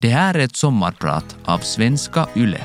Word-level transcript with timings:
Det 0.00 0.08
här 0.08 0.34
är 0.34 0.38
ett 0.38 0.56
sommarprat 0.56 1.36
av 1.44 1.58
Svenska 1.58 2.28
Yle. 2.36 2.60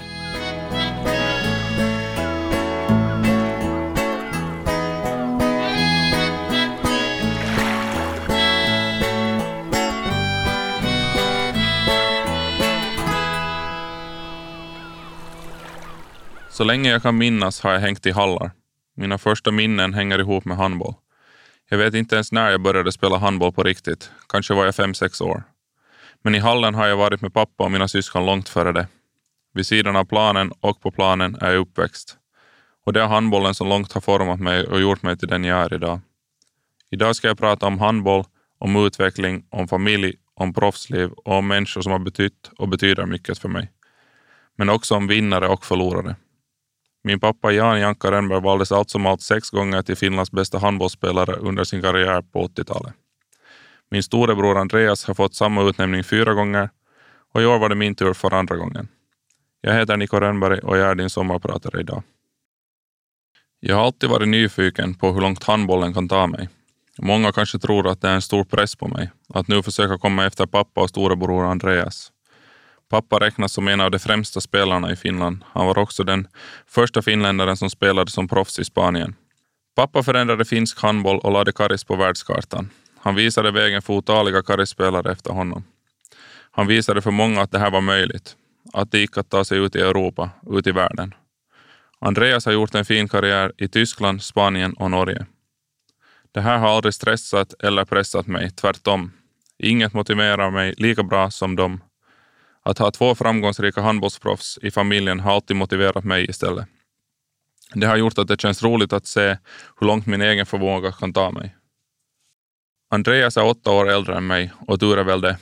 Så 16.50 16.64
länge 16.64 16.90
jag 16.90 17.02
kan 17.02 17.18
minnas 17.18 17.62
har 17.62 17.74
jag 17.74 17.80
hängt 17.80 18.06
i 18.06 18.12
hallar. 18.12 18.52
Mina 18.96 19.18
första 19.18 19.52
minnen 19.52 19.94
hänger 19.94 20.20
ihop 20.20 20.46
med 20.46 20.58
handboll. 20.58 20.94
Jag 21.70 21.78
vet 21.78 21.94
inte 21.94 22.16
ens 22.16 22.32
när 22.32 22.52
jag 22.52 22.62
började 22.62 22.92
spela 22.92 23.18
handboll 23.18 23.54
på 23.54 23.64
riktigt. 23.64 24.12
Kanske 24.30 24.54
var 24.54 24.66
jag 24.66 24.76
fem, 24.76 24.94
sex 24.94 25.22
år. 25.22 25.44
Men 26.24 26.36
i 26.36 26.40
hallen 26.40 26.76
har 26.76 26.88
jag 26.88 26.98
varit 26.98 27.22
med 27.22 27.34
pappa 27.34 27.64
och 27.64 27.72
mina 27.72 27.88
syskon 27.88 28.26
långt 28.26 28.50
före 28.50 28.72
det. 28.72 28.88
Vid 29.54 29.68
sidan 29.68 29.96
av 29.96 30.06
planen 30.06 30.52
och 30.60 30.82
på 30.82 30.92
planen 30.92 31.36
är 31.36 31.52
jag 31.52 31.60
uppväxt. 31.60 32.18
Och 32.86 32.94
det 32.94 33.02
är 33.02 33.08
handbollen 33.08 33.56
som 33.56 33.70
långt 33.70 33.94
har 33.94 34.02
format 34.02 34.40
mig 34.40 34.68
och 34.68 34.82
gjort 34.82 35.04
mig 35.04 35.18
till 35.18 35.28
den 35.28 35.44
jag 35.44 35.60
är 35.60 35.74
idag. 35.74 36.00
Idag 36.90 37.16
ska 37.16 37.28
jag 37.28 37.38
prata 37.38 37.68
om 37.68 37.80
handboll, 37.80 38.24
om 38.58 38.86
utveckling, 38.86 39.46
om 39.50 39.68
familj, 39.68 40.16
om 40.34 40.54
proffsliv 40.54 41.12
och 41.12 41.36
om 41.36 41.48
människor 41.48 41.82
som 41.82 41.92
har 41.92 42.00
betytt 42.00 42.52
och 42.58 42.70
betyder 42.70 43.06
mycket 43.06 43.40
för 43.40 43.50
mig. 43.50 43.72
Men 44.58 44.70
också 44.70 44.96
om 44.96 45.08
vinnare 45.08 45.48
och 45.48 45.66
förlorare. 45.66 46.16
Min 47.04 47.20
pappa 47.20 47.52
Jan 47.52 47.80
Janka 47.80 48.12
Rönnberg 48.12 48.42
valdes 48.42 48.72
allt 48.72 48.90
som 48.90 49.06
allt 49.06 49.22
sex 49.22 49.50
gånger 49.50 49.82
till 49.82 49.96
Finlands 49.96 50.32
bästa 50.32 50.58
handbollsspelare 50.58 51.34
under 51.34 51.64
sin 51.64 51.82
karriär 51.82 52.22
på 52.22 52.48
80-talet. 52.48 52.94
Min 53.92 54.04
storebror 54.04 54.58
Andreas 54.58 55.06
har 55.06 55.14
fått 55.14 55.36
samma 55.36 55.70
utnämning 55.70 56.04
fyra 56.04 56.34
gånger 56.34 56.70
och 57.34 57.42
i 57.42 57.46
år 57.46 57.60
var 57.60 57.70
det 57.70 57.76
min 57.76 57.96
tur 57.96 58.14
för 58.14 58.34
andra 58.34 58.56
gången. 58.56 58.88
Jag 59.62 59.74
heter 59.74 59.98
Niko 59.98 60.20
Rönnberg 60.20 60.60
och 60.60 60.78
jag 60.78 60.90
är 60.90 60.96
din 60.96 61.10
sommarpratare 61.10 61.82
idag. 61.82 62.04
Jag 63.60 63.76
har 63.76 63.86
alltid 63.86 64.10
varit 64.10 64.28
nyfiken 64.28 64.94
på 64.94 65.12
hur 65.12 65.22
långt 65.22 65.44
handbollen 65.44 65.94
kan 65.94 66.08
ta 66.08 66.28
mig. 66.28 66.50
Många 66.98 67.32
kanske 67.32 67.60
tror 67.60 67.88
att 67.88 68.02
det 68.02 68.10
är 68.10 68.16
en 68.16 68.22
stor 68.22 68.44
press 68.44 68.76
på 68.76 68.88
mig, 68.88 69.12
att 69.34 69.48
nu 69.48 69.64
försöka 69.64 69.98
komma 69.98 70.26
efter 70.26 70.46
pappa 70.46 70.82
och 70.82 70.90
storebror 70.90 71.46
Andreas. 71.46 72.12
Pappa 72.90 73.20
räknas 73.20 73.54
som 73.54 73.68
en 73.68 73.82
av 73.82 73.92
de 73.92 74.00
främsta 74.00 74.42
spelarna 74.42 74.92
i 74.92 74.96
Finland. 74.96 75.44
Han 75.48 75.68
var 75.68 75.78
också 75.78 76.04
den 76.04 76.28
första 76.68 77.02
finländaren 77.02 77.58
som 77.58 77.70
spelade 77.70 78.12
som 78.12 78.28
proffs 78.28 78.60
i 78.60 78.66
Spanien. 78.66 79.16
Pappa 79.76 80.04
förändrade 80.04 80.46
finsk 80.46 80.82
handboll 80.82 81.20
och 81.20 81.32
lade 81.32 81.52
Karis 81.52 81.84
på 81.84 81.96
världskartan. 81.96 82.70
Han 83.04 83.16
visade 83.16 83.52
vägen 83.52 83.82
för 83.82 83.94
otaliga 83.94 84.44
Karis-spelare 84.44 85.12
efter 85.12 85.32
honom. 85.32 85.64
Han 86.52 86.68
visade 86.68 87.02
för 87.02 87.12
många 87.12 87.42
att 87.42 87.52
det 87.52 87.60
här 87.60 87.72
var 87.72 87.82
möjligt. 87.82 88.36
Att 88.74 88.92
det 88.92 89.00
gick 89.00 89.18
att 89.18 89.30
ta 89.30 89.46
sig 89.46 89.58
ut 89.58 89.76
i 89.76 89.80
Europa, 89.80 90.30
ut 90.52 90.68
i 90.68 90.72
världen. 90.72 91.14
Andreas 92.00 92.46
har 92.46 92.54
gjort 92.54 92.76
en 92.76 92.86
fin 92.86 93.08
karriär 93.08 93.52
i 93.58 93.68
Tyskland, 93.68 94.24
Spanien 94.24 94.74
och 94.74 94.92
Norge. 94.92 95.26
Det 96.32 96.42
här 96.42 96.58
har 96.58 96.70
aldrig 96.70 96.94
stressat 96.94 97.54
eller 97.64 97.86
pressat 97.86 98.28
mig, 98.28 98.52
tvärtom. 98.52 99.12
Inget 99.58 99.94
motiverar 99.94 100.52
mig 100.52 100.74
lika 100.78 101.04
bra 101.04 101.32
som 101.32 101.56
dem. 101.56 101.82
Att 102.64 102.78
ha 102.78 102.92
två 102.92 103.16
framgångsrika 103.16 103.82
handbollsproffs 103.82 104.60
i 104.62 104.72
familjen 104.72 105.20
har 105.20 105.34
alltid 105.34 105.56
motiverat 105.56 106.04
mig 106.04 106.30
istället. 106.30 106.68
Det 107.74 107.88
har 107.88 107.98
gjort 107.98 108.18
att 108.18 108.28
det 108.28 108.42
känns 108.42 108.64
roligt 108.64 108.94
att 108.94 109.08
se 109.08 109.38
hur 109.80 109.88
långt 109.88 110.06
min 110.06 110.22
egen 110.22 110.46
förmåga 110.46 110.92
kan 110.92 111.14
ta 111.14 111.32
mig. 111.32 111.56
Andreas 112.94 113.38
är 113.38 113.46
åtta 113.46 113.72
år 113.72 113.90
äldre 113.90 114.18
än 114.18 114.28
mig 114.28 114.52
och 114.68 114.80
tur 114.80 114.98
är 114.98 115.04
väl 115.04 115.22
det. 115.22 115.38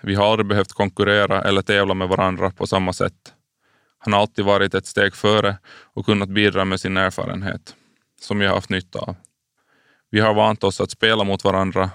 Vi 0.00 0.14
har 0.14 0.30
aldrig 0.30 0.46
behövt 0.46 0.72
konkurrera 0.72 1.42
eller 1.42 1.62
tävla 1.62 1.94
med 1.94 2.08
varandra 2.08 2.50
på 2.50 2.66
samma 2.66 2.92
sätt. 2.92 3.34
Han 3.98 4.12
har 4.12 4.20
alltid 4.20 4.44
varit 4.44 4.74
ett 4.74 4.86
steg 4.86 5.14
före 5.14 5.58
och 5.66 6.06
kunnat 6.06 6.28
bidra 6.28 6.64
med 6.64 6.80
sin 6.80 6.96
erfarenhet, 6.96 7.76
som 8.20 8.40
jag 8.40 8.54
haft 8.54 8.70
nytta 8.70 8.98
av. 8.98 9.16
Vi 10.10 10.20
har 10.20 10.34
vant 10.34 10.64
oss 10.64 10.80
att 10.80 10.90
spela 10.90 11.24
mot 11.24 11.44
varandra. 11.44 11.90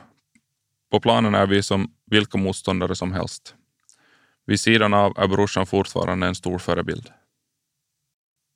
På 0.91 0.99
planen 0.99 1.35
är 1.35 1.47
vi 1.47 1.63
som 1.63 1.91
vilka 2.05 2.37
motståndare 2.37 2.95
som 2.95 3.13
helst. 3.13 3.55
Vid 4.45 4.59
sidan 4.59 4.93
av 4.93 5.13
är 5.17 5.27
brorsan 5.27 5.65
fortfarande 5.65 6.27
en 6.27 6.35
stor 6.35 6.57
förebild. 6.57 7.09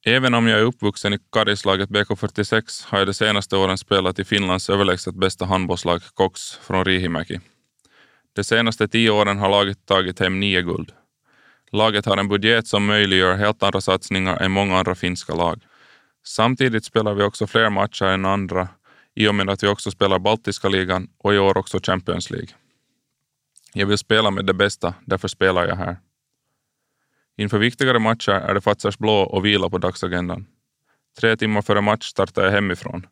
Även 0.05 0.33
om 0.33 0.47
jag 0.47 0.59
är 0.59 0.63
uppvuxen 0.63 1.13
i 1.13 1.19
Karislaget 1.31 1.89
BK46 1.89 2.85
har 2.87 2.97
jag 2.97 3.07
de 3.07 3.13
senaste 3.13 3.57
åren 3.57 3.77
spelat 3.77 4.19
i 4.19 4.25
Finlands 4.25 4.69
överlägset 4.69 5.15
bästa 5.15 5.45
handbollslag 5.45 6.01
Cox 6.13 6.51
från 6.51 6.85
Riihimäki. 6.85 7.39
De 8.33 8.43
senaste 8.43 8.87
tio 8.87 9.09
åren 9.09 9.37
har 9.37 9.49
laget 9.49 9.85
tagit 9.85 10.19
hem 10.19 10.39
nio 10.39 10.61
guld. 10.61 10.91
Laget 11.71 12.05
har 12.05 12.17
en 12.17 12.27
budget 12.27 12.67
som 12.67 12.85
möjliggör 12.85 13.35
helt 13.35 13.63
andra 13.63 13.81
satsningar 13.81 14.37
än 14.37 14.51
många 14.51 14.77
andra 14.77 14.95
finska 14.95 15.35
lag. 15.35 15.61
Samtidigt 16.25 16.85
spelar 16.85 17.13
vi 17.13 17.23
också 17.23 17.47
fler 17.47 17.69
matcher 17.69 18.05
än 18.05 18.25
andra 18.25 18.67
i 19.15 19.27
och 19.27 19.35
med 19.35 19.49
att 19.49 19.63
vi 19.63 19.67
också 19.67 19.91
spelar 19.91 20.19
Baltiska 20.19 20.69
ligan 20.69 21.07
och 21.17 21.33
i 21.33 21.37
år 21.37 21.57
också 21.57 21.79
Champions 21.83 22.31
League. 22.31 22.49
Jag 23.73 23.85
vill 23.87 23.97
spela 23.97 24.31
med 24.31 24.45
det 24.45 24.53
bästa, 24.53 24.93
därför 25.05 25.27
spelar 25.27 25.67
jag 25.67 25.75
här. 25.75 25.97
Inför 27.39 27.57
viktigare 27.57 27.99
matcher 27.99 28.31
är 28.31 28.53
det 28.53 28.61
Fazers 28.61 28.97
blå 28.97 29.13
och 29.13 29.45
vila 29.45 29.69
på 29.69 29.77
dagsagendan. 29.77 30.45
Tre 31.19 31.37
timmar 31.37 31.61
före 31.61 31.81
match 31.81 32.05
startar 32.05 32.43
jag 32.43 32.51
hemifrån. 32.51 33.07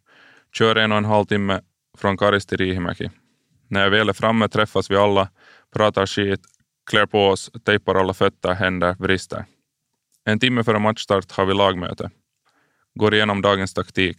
Kör 0.54 0.76
en 0.76 0.92
och 0.92 0.98
en 0.98 1.06
halv 1.06 1.26
timme 1.26 1.62
från 1.98 2.18
Karis 2.18 2.46
till 2.46 2.58
Riihimäki. 2.58 3.10
När 3.68 3.82
jag 3.82 3.90
väl 3.90 4.10
är 4.10 4.14
framme 4.14 4.48
träffas 4.48 4.92
vi 4.92 4.96
alla, 4.96 5.30
pratar 5.76 6.06
skit, 6.06 6.40
klär 6.90 7.06
på 7.06 7.28
oss, 7.28 7.52
tejpar 7.66 7.96
alla 7.96 8.14
fötter, 8.14 8.54
händer, 8.54 8.96
vrister. 9.00 9.46
En 10.26 10.40
timme 10.40 10.64
före 10.64 10.80
matchstart 10.80 11.32
har 11.32 11.46
vi 11.46 11.54
lagmöte. 11.54 12.10
Går 12.96 13.14
igenom 13.14 13.42
dagens 13.42 13.74
taktik. 13.74 14.18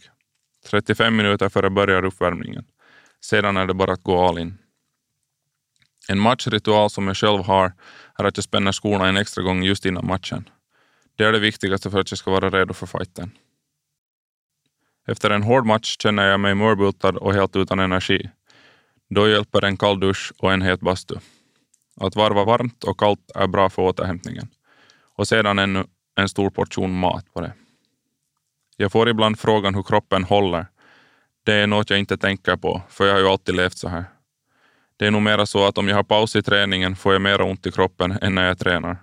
35 0.69 1.15
minuter 1.15 1.49
före 1.49 1.69
börjar 1.69 2.05
uppvärmningen. 2.05 2.65
Sedan 3.25 3.57
är 3.57 3.65
det 3.65 3.73
bara 3.73 3.93
att 3.93 4.03
gå 4.03 4.27
all 4.27 4.39
in. 4.39 4.57
En 6.11 6.19
matchritual 6.19 6.89
som 6.89 7.07
jag 7.07 7.17
själv 7.17 7.43
har 7.43 7.73
är 8.17 8.23
att 8.23 8.37
jag 8.37 8.43
spänner 8.43 8.71
skorna 8.71 9.07
en 9.07 9.17
extra 9.17 9.43
gång 9.43 9.63
just 9.63 9.85
innan 9.85 10.07
matchen. 10.07 10.49
Det 11.15 11.23
är 11.23 11.31
det 11.31 11.39
viktigaste 11.39 11.91
för 11.91 11.99
att 11.99 12.11
jag 12.11 12.17
ska 12.17 12.31
vara 12.31 12.49
redo 12.49 12.73
för 12.73 12.85
fighten. 12.85 13.31
Efter 15.07 15.29
en 15.29 15.43
hård 15.43 15.65
match 15.65 15.97
känner 15.99 16.27
jag 16.27 16.39
mig 16.39 16.55
mörbultad 16.55 17.17
och 17.17 17.33
helt 17.33 17.55
utan 17.55 17.79
energi. 17.79 18.29
Då 19.09 19.27
hjälper 19.29 19.65
en 19.65 19.77
kall 19.77 19.99
dusch 19.99 20.33
och 20.37 20.53
en 20.53 20.61
het 20.61 20.79
bastu. 20.79 21.15
Att 22.01 22.15
varva 22.15 22.43
varmt 22.43 22.83
och 22.83 22.99
kallt 22.99 23.31
är 23.35 23.47
bra 23.47 23.69
för 23.69 23.81
återhämtningen. 23.81 24.47
Och 25.15 25.27
sedan 25.27 25.59
ännu 25.59 25.83
en 26.15 26.29
stor 26.29 26.49
portion 26.49 26.99
mat 26.99 27.33
på 27.33 27.41
det. 27.41 27.53
Jag 28.77 28.91
får 28.91 29.09
ibland 29.09 29.39
frågan 29.39 29.75
hur 29.75 29.83
kroppen 29.83 30.23
håller. 30.23 30.65
Det 31.43 31.53
är 31.53 31.67
något 31.67 31.89
jag 31.89 31.99
inte 31.99 32.17
tänker 32.17 32.55
på, 32.55 32.81
för 32.89 33.05
jag 33.05 33.13
har 33.13 33.19
ju 33.19 33.27
alltid 33.27 33.55
levt 33.55 33.77
så 33.77 33.87
här. 33.87 34.05
Det 34.99 35.07
är 35.07 35.11
nog 35.11 35.21
mera 35.21 35.45
så 35.45 35.65
att 35.65 35.77
om 35.77 35.87
jag 35.87 35.95
har 35.95 36.03
paus 36.03 36.35
i 36.35 36.43
träningen 36.43 36.95
får 36.95 37.13
jag 37.13 37.21
mera 37.21 37.43
ont 37.43 37.65
i 37.65 37.71
kroppen 37.71 38.11
än 38.21 38.35
när 38.35 38.47
jag 38.47 38.59
tränar. 38.59 38.97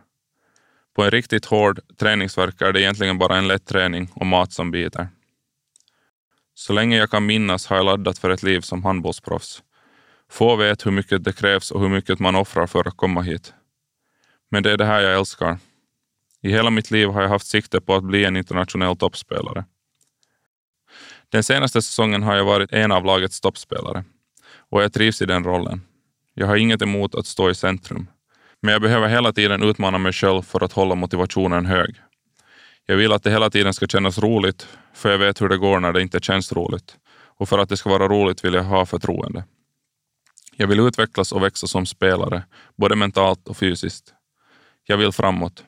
På 0.96 1.04
en 1.04 1.10
riktigt 1.10 1.44
hård 1.44 1.80
träningsverk 1.98 2.60
är 2.60 2.72
det 2.72 2.80
egentligen 2.80 3.18
bara 3.18 3.36
en 3.36 3.48
lätt 3.48 3.66
träning 3.66 4.10
och 4.14 4.26
mat 4.26 4.52
som 4.52 4.70
biter. 4.70 5.08
Så 6.54 6.72
länge 6.72 6.96
jag 6.96 7.10
kan 7.10 7.26
minnas 7.26 7.66
har 7.66 7.76
jag 7.76 7.86
laddat 7.86 8.18
för 8.18 8.30
ett 8.30 8.42
liv 8.42 8.60
som 8.60 8.84
handbollsproffs. 8.84 9.62
Få 10.30 10.56
vet 10.56 10.86
hur 10.86 10.90
mycket 10.90 11.24
det 11.24 11.32
krävs 11.32 11.70
och 11.70 11.80
hur 11.80 11.88
mycket 11.88 12.18
man 12.18 12.36
offrar 12.36 12.66
för 12.66 12.88
att 12.88 12.96
komma 12.96 13.22
hit. 13.22 13.54
Men 14.50 14.62
det 14.62 14.72
är 14.72 14.76
det 14.76 14.84
här 14.84 15.00
jag 15.00 15.14
älskar. 15.14 15.58
I 16.42 16.50
hela 16.50 16.70
mitt 16.70 16.90
liv 16.90 17.08
har 17.08 17.22
jag 17.22 17.28
haft 17.28 17.46
sikte 17.46 17.80
på 17.80 17.94
att 17.94 18.04
bli 18.04 18.24
en 18.24 18.36
internationell 18.36 18.96
toppspelare. 18.96 19.64
Den 21.28 21.44
senaste 21.44 21.82
säsongen 21.82 22.22
har 22.22 22.36
jag 22.36 22.44
varit 22.44 22.72
en 22.72 22.92
av 22.92 23.04
lagets 23.04 23.40
toppspelare 23.40 24.04
och 24.70 24.82
jag 24.82 24.92
trivs 24.92 25.22
i 25.22 25.26
den 25.26 25.44
rollen. 25.44 25.80
Jag 26.34 26.46
har 26.46 26.56
inget 26.56 26.82
emot 26.82 27.14
att 27.14 27.26
stå 27.26 27.50
i 27.50 27.54
centrum, 27.54 28.06
men 28.62 28.72
jag 28.72 28.82
behöver 28.82 29.08
hela 29.08 29.32
tiden 29.32 29.62
utmana 29.62 29.98
mig 29.98 30.12
själv 30.12 30.42
för 30.42 30.64
att 30.64 30.72
hålla 30.72 30.94
motivationen 30.94 31.66
hög. 31.66 31.96
Jag 32.86 32.96
vill 32.96 33.12
att 33.12 33.22
det 33.22 33.30
hela 33.30 33.50
tiden 33.50 33.74
ska 33.74 33.86
kännas 33.86 34.18
roligt, 34.18 34.66
för 34.94 35.10
jag 35.10 35.18
vet 35.18 35.40
hur 35.40 35.48
det 35.48 35.58
går 35.58 35.80
när 35.80 35.92
det 35.92 36.02
inte 36.02 36.20
känns 36.20 36.52
roligt. 36.52 36.96
Och 37.38 37.48
för 37.48 37.58
att 37.58 37.68
det 37.68 37.76
ska 37.76 37.90
vara 37.90 38.08
roligt 38.08 38.44
vill 38.44 38.54
jag 38.54 38.64
ha 38.64 38.86
förtroende. 38.86 39.44
Jag 40.56 40.66
vill 40.66 40.80
utvecklas 40.80 41.32
och 41.32 41.42
växa 41.42 41.66
som 41.66 41.86
spelare, 41.86 42.42
både 42.76 42.96
mentalt 42.96 43.48
och 43.48 43.56
fysiskt. 43.56 44.14
Jag 44.84 44.96
vill 44.96 45.12
framåt. 45.12 45.64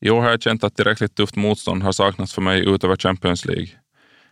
I 0.00 0.10
år 0.10 0.22
har 0.22 0.30
jag 0.30 0.42
känt 0.42 0.64
att 0.64 0.76
tillräckligt 0.76 1.14
tufft 1.14 1.36
motstånd 1.36 1.82
har 1.82 1.92
saknats 1.92 2.34
för 2.34 2.42
mig 2.42 2.68
utöver 2.68 2.96
Champions 2.96 3.44
League. 3.44 3.68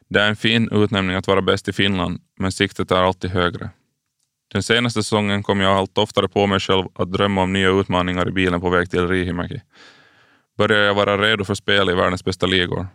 Det 0.09 0.21
är 0.21 0.29
en 0.29 0.37
fin 0.37 0.69
utnämning 0.73 1.17
att 1.17 1.27
vara 1.27 1.43
bäst 1.43 1.69
i 1.69 1.73
Finland, 1.73 2.21
men 2.39 2.53
siktet 2.53 2.91
är 2.91 3.03
alltid 3.03 3.31
högre. 3.31 3.71
Den 4.53 4.63
senaste 4.63 5.03
säsongen 5.03 5.43
kom 5.43 5.61
jag 5.61 5.77
allt 5.77 5.99
oftare 5.99 6.29
på 6.29 6.47
mig 6.47 6.61
själv 6.61 6.85
att 6.95 7.13
drömma 7.13 7.43
om 7.43 7.53
nya 7.53 7.71
utmaningar 7.71 8.29
i 8.29 8.33
bilen 8.33 8.61
på 8.61 8.71
väg 8.71 8.91
till 8.91 9.09
Riihimäki. 9.09 9.61
Börjar 10.59 10.79
jag 10.79 10.95
vara 10.95 11.19
redo 11.19 11.45
för 11.45 11.55
spel 11.55 11.91
i 11.91 11.95
världens 11.95 12.25
bästa 12.25 12.47
ligor? 12.47 12.87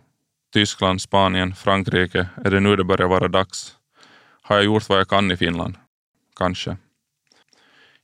Tyskland, 0.52 1.02
Spanien, 1.02 1.54
Frankrike, 1.54 2.28
är 2.44 2.50
det 2.50 2.60
nu 2.60 2.76
det 2.76 2.84
börjar 2.84 3.08
vara 3.08 3.28
dags? 3.28 3.76
Har 4.42 4.56
jag 4.56 4.64
gjort 4.64 4.88
vad 4.88 4.98
jag 4.98 5.08
kan 5.08 5.30
i 5.30 5.36
Finland? 5.36 5.76
Kanske. 6.36 6.76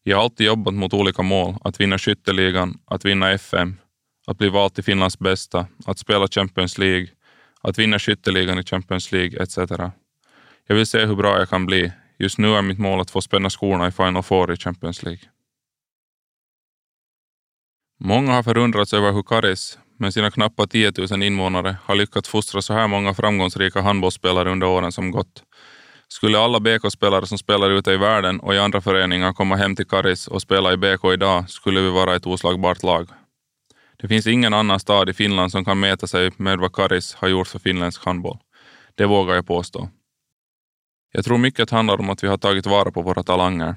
Jag 0.02 0.16
har 0.16 0.24
alltid 0.24 0.46
jobbat 0.46 0.74
mot 0.74 0.94
olika 0.94 1.22
mål, 1.22 1.56
att 1.64 1.80
vinna 1.80 1.98
skytteligan, 1.98 2.78
att 2.84 3.04
vinna 3.04 3.30
FM, 3.30 3.76
att 4.26 4.38
bli 4.38 4.48
vald 4.48 4.74
till 4.74 4.84
Finlands 4.84 5.18
bästa, 5.18 5.66
att 5.86 5.98
spela 5.98 6.28
Champions 6.28 6.78
League, 6.78 7.08
att 7.60 7.78
vinna 7.78 7.98
skytteligan 7.98 8.58
i 8.58 8.64
Champions 8.64 9.12
League 9.12 9.42
etc. 9.42 9.58
Jag 10.68 10.76
vill 10.76 10.86
se 10.86 11.06
hur 11.06 11.14
bra 11.14 11.38
jag 11.38 11.48
kan 11.48 11.66
bli. 11.66 11.92
Just 12.18 12.38
nu 12.38 12.54
är 12.54 12.62
mitt 12.62 12.78
mål 12.78 13.00
att 13.00 13.10
få 13.10 13.20
spänna 13.20 13.50
skorna 13.50 13.88
i 13.88 13.90
Final 13.90 14.22
Four 14.22 14.52
i 14.52 14.56
Champions 14.56 15.02
League. 15.02 15.22
Många 18.00 18.32
har 18.32 18.42
förundrats 18.42 18.94
över 18.94 19.12
hur 19.12 19.22
Karis, 19.22 19.78
med 19.98 20.14
sina 20.14 20.30
knappa 20.30 20.66
10 20.66 20.92
000 21.10 21.22
invånare, 21.22 21.76
har 21.84 21.94
lyckats 21.94 22.28
fostra 22.28 22.62
så 22.62 22.72
här 22.72 22.88
många 22.88 23.14
framgångsrika 23.14 23.80
handbollsspelare 23.80 24.50
under 24.50 24.66
åren 24.66 24.92
som 24.92 25.10
gått. 25.10 25.42
Skulle 26.08 26.38
alla 26.38 26.60
BK-spelare 26.60 27.26
som 27.26 27.38
spelar 27.38 27.70
ute 27.70 27.92
i 27.92 27.96
världen 27.96 28.40
och 28.40 28.54
i 28.54 28.58
andra 28.58 28.80
föreningar 28.80 29.32
komma 29.32 29.56
hem 29.56 29.76
till 29.76 29.86
Karis 29.86 30.28
och 30.28 30.42
spela 30.42 30.72
i 30.72 30.76
BK 30.76 31.04
idag 31.12 31.50
skulle 31.50 31.80
vi 31.80 31.90
vara 31.90 32.16
ett 32.16 32.26
oslagbart 32.26 32.82
lag. 32.82 33.08
Det 33.96 34.08
finns 34.08 34.26
ingen 34.26 34.54
annan 34.54 34.80
stad 34.80 35.08
i 35.08 35.14
Finland 35.14 35.52
som 35.52 35.64
kan 35.64 35.80
mäta 35.80 36.06
sig 36.06 36.30
med 36.36 36.58
vad 36.58 36.72
Karis 36.72 37.14
har 37.14 37.28
gjort 37.28 37.48
för 37.48 37.58
finländsk 37.58 38.04
handboll. 38.04 38.38
Det 38.94 39.06
vågar 39.06 39.34
jag 39.34 39.46
påstå. 39.46 39.88
Jag 41.16 41.24
tror 41.24 41.38
mycket 41.38 41.70
handlar 41.70 42.00
om 42.00 42.10
att 42.10 42.24
vi 42.24 42.28
har 42.28 42.36
tagit 42.36 42.66
vara 42.66 42.90
på 42.90 43.02
våra 43.02 43.22
talanger. 43.22 43.74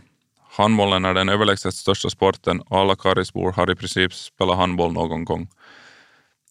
Handbollen 0.52 1.06
är 1.06 1.14
den 1.14 1.30
överlägset 1.30 1.74
största 1.74 2.10
sporten 2.10 2.62
och 2.62 2.78
alla 2.78 2.96
Karisbor 2.96 3.52
har 3.52 3.72
i 3.72 3.76
princip 3.76 4.14
spelat 4.14 4.58
handboll 4.58 4.94
någon 4.94 5.26
gång. 5.26 5.48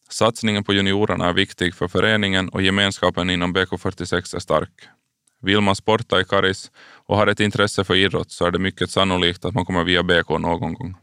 Satsningen 0.08 0.64
på 0.64 0.72
juniorerna 0.72 1.28
är 1.28 1.32
viktig 1.32 1.74
för 1.74 1.88
föreningen 1.88 2.48
och 2.48 2.62
gemenskapen 2.62 3.30
inom 3.30 3.56
BK46 3.56 4.36
är 4.36 4.38
stark. 4.38 4.70
Vill 5.40 5.60
man 5.60 5.76
sporta 5.76 6.20
i 6.20 6.24
Karis 6.24 6.70
och 7.06 7.16
har 7.16 7.26
ett 7.26 7.40
intresse 7.40 7.84
för 7.84 7.94
idrott 7.94 8.30
så 8.30 8.46
är 8.46 8.50
det 8.50 8.58
mycket 8.58 8.90
sannolikt 8.90 9.44
att 9.44 9.54
man 9.54 9.66
kommer 9.66 9.84
via 9.84 10.02
BK 10.02 10.28
någon 10.28 10.74
gång. 10.74 10.96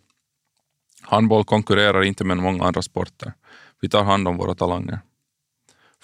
Handboll 1.02 1.44
konkurrerar 1.44 2.04
inte 2.04 2.24
med 2.24 2.38
många 2.38 2.64
andra 2.64 2.82
sporter. 2.82 3.34
Vi 3.82 3.90
tar 3.90 4.04
hand 4.04 4.28
om 4.28 4.38
våra 4.38 4.56
talanger. 4.56 5.00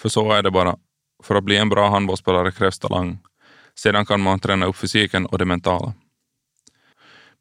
För 0.00 0.08
så 0.08 0.32
är 0.32 0.42
det 0.42 0.50
bara. 0.50 0.76
För 1.22 1.34
att 1.34 1.44
bli 1.44 1.56
en 1.56 1.68
bra 1.68 1.90
handbollsspelare 1.90 2.52
krävs 2.52 2.78
talang. 2.78 3.18
Sedan 3.78 4.06
kan 4.06 4.20
man 4.20 4.40
träna 4.40 4.66
upp 4.66 4.76
fysiken 4.76 5.26
och 5.26 5.38
det 5.38 5.44
mentala. 5.44 5.94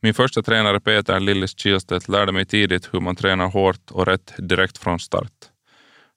Min 0.01 0.13
första 0.13 0.41
tränare 0.41 0.79
Peter 0.79 1.19
Lillis 1.19 1.59
Kihlstedt 1.59 2.07
lärde 2.07 2.31
mig 2.31 2.45
tidigt 2.45 2.93
hur 2.93 2.99
man 2.99 3.15
tränar 3.15 3.47
hårt 3.47 3.91
och 3.91 4.07
rätt 4.07 4.33
direkt 4.37 4.77
från 4.77 4.99
start. 4.99 5.33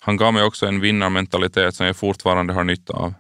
Han 0.01 0.17
gav 0.17 0.35
mig 0.35 0.43
också 0.43 0.67
en 0.67 0.81
vinnarmentalitet 0.81 1.75
som 1.75 1.87
jag 1.87 1.97
fortfarande 1.97 2.53
har 2.53 2.65
nytta 2.65 2.93
av. 2.93 3.15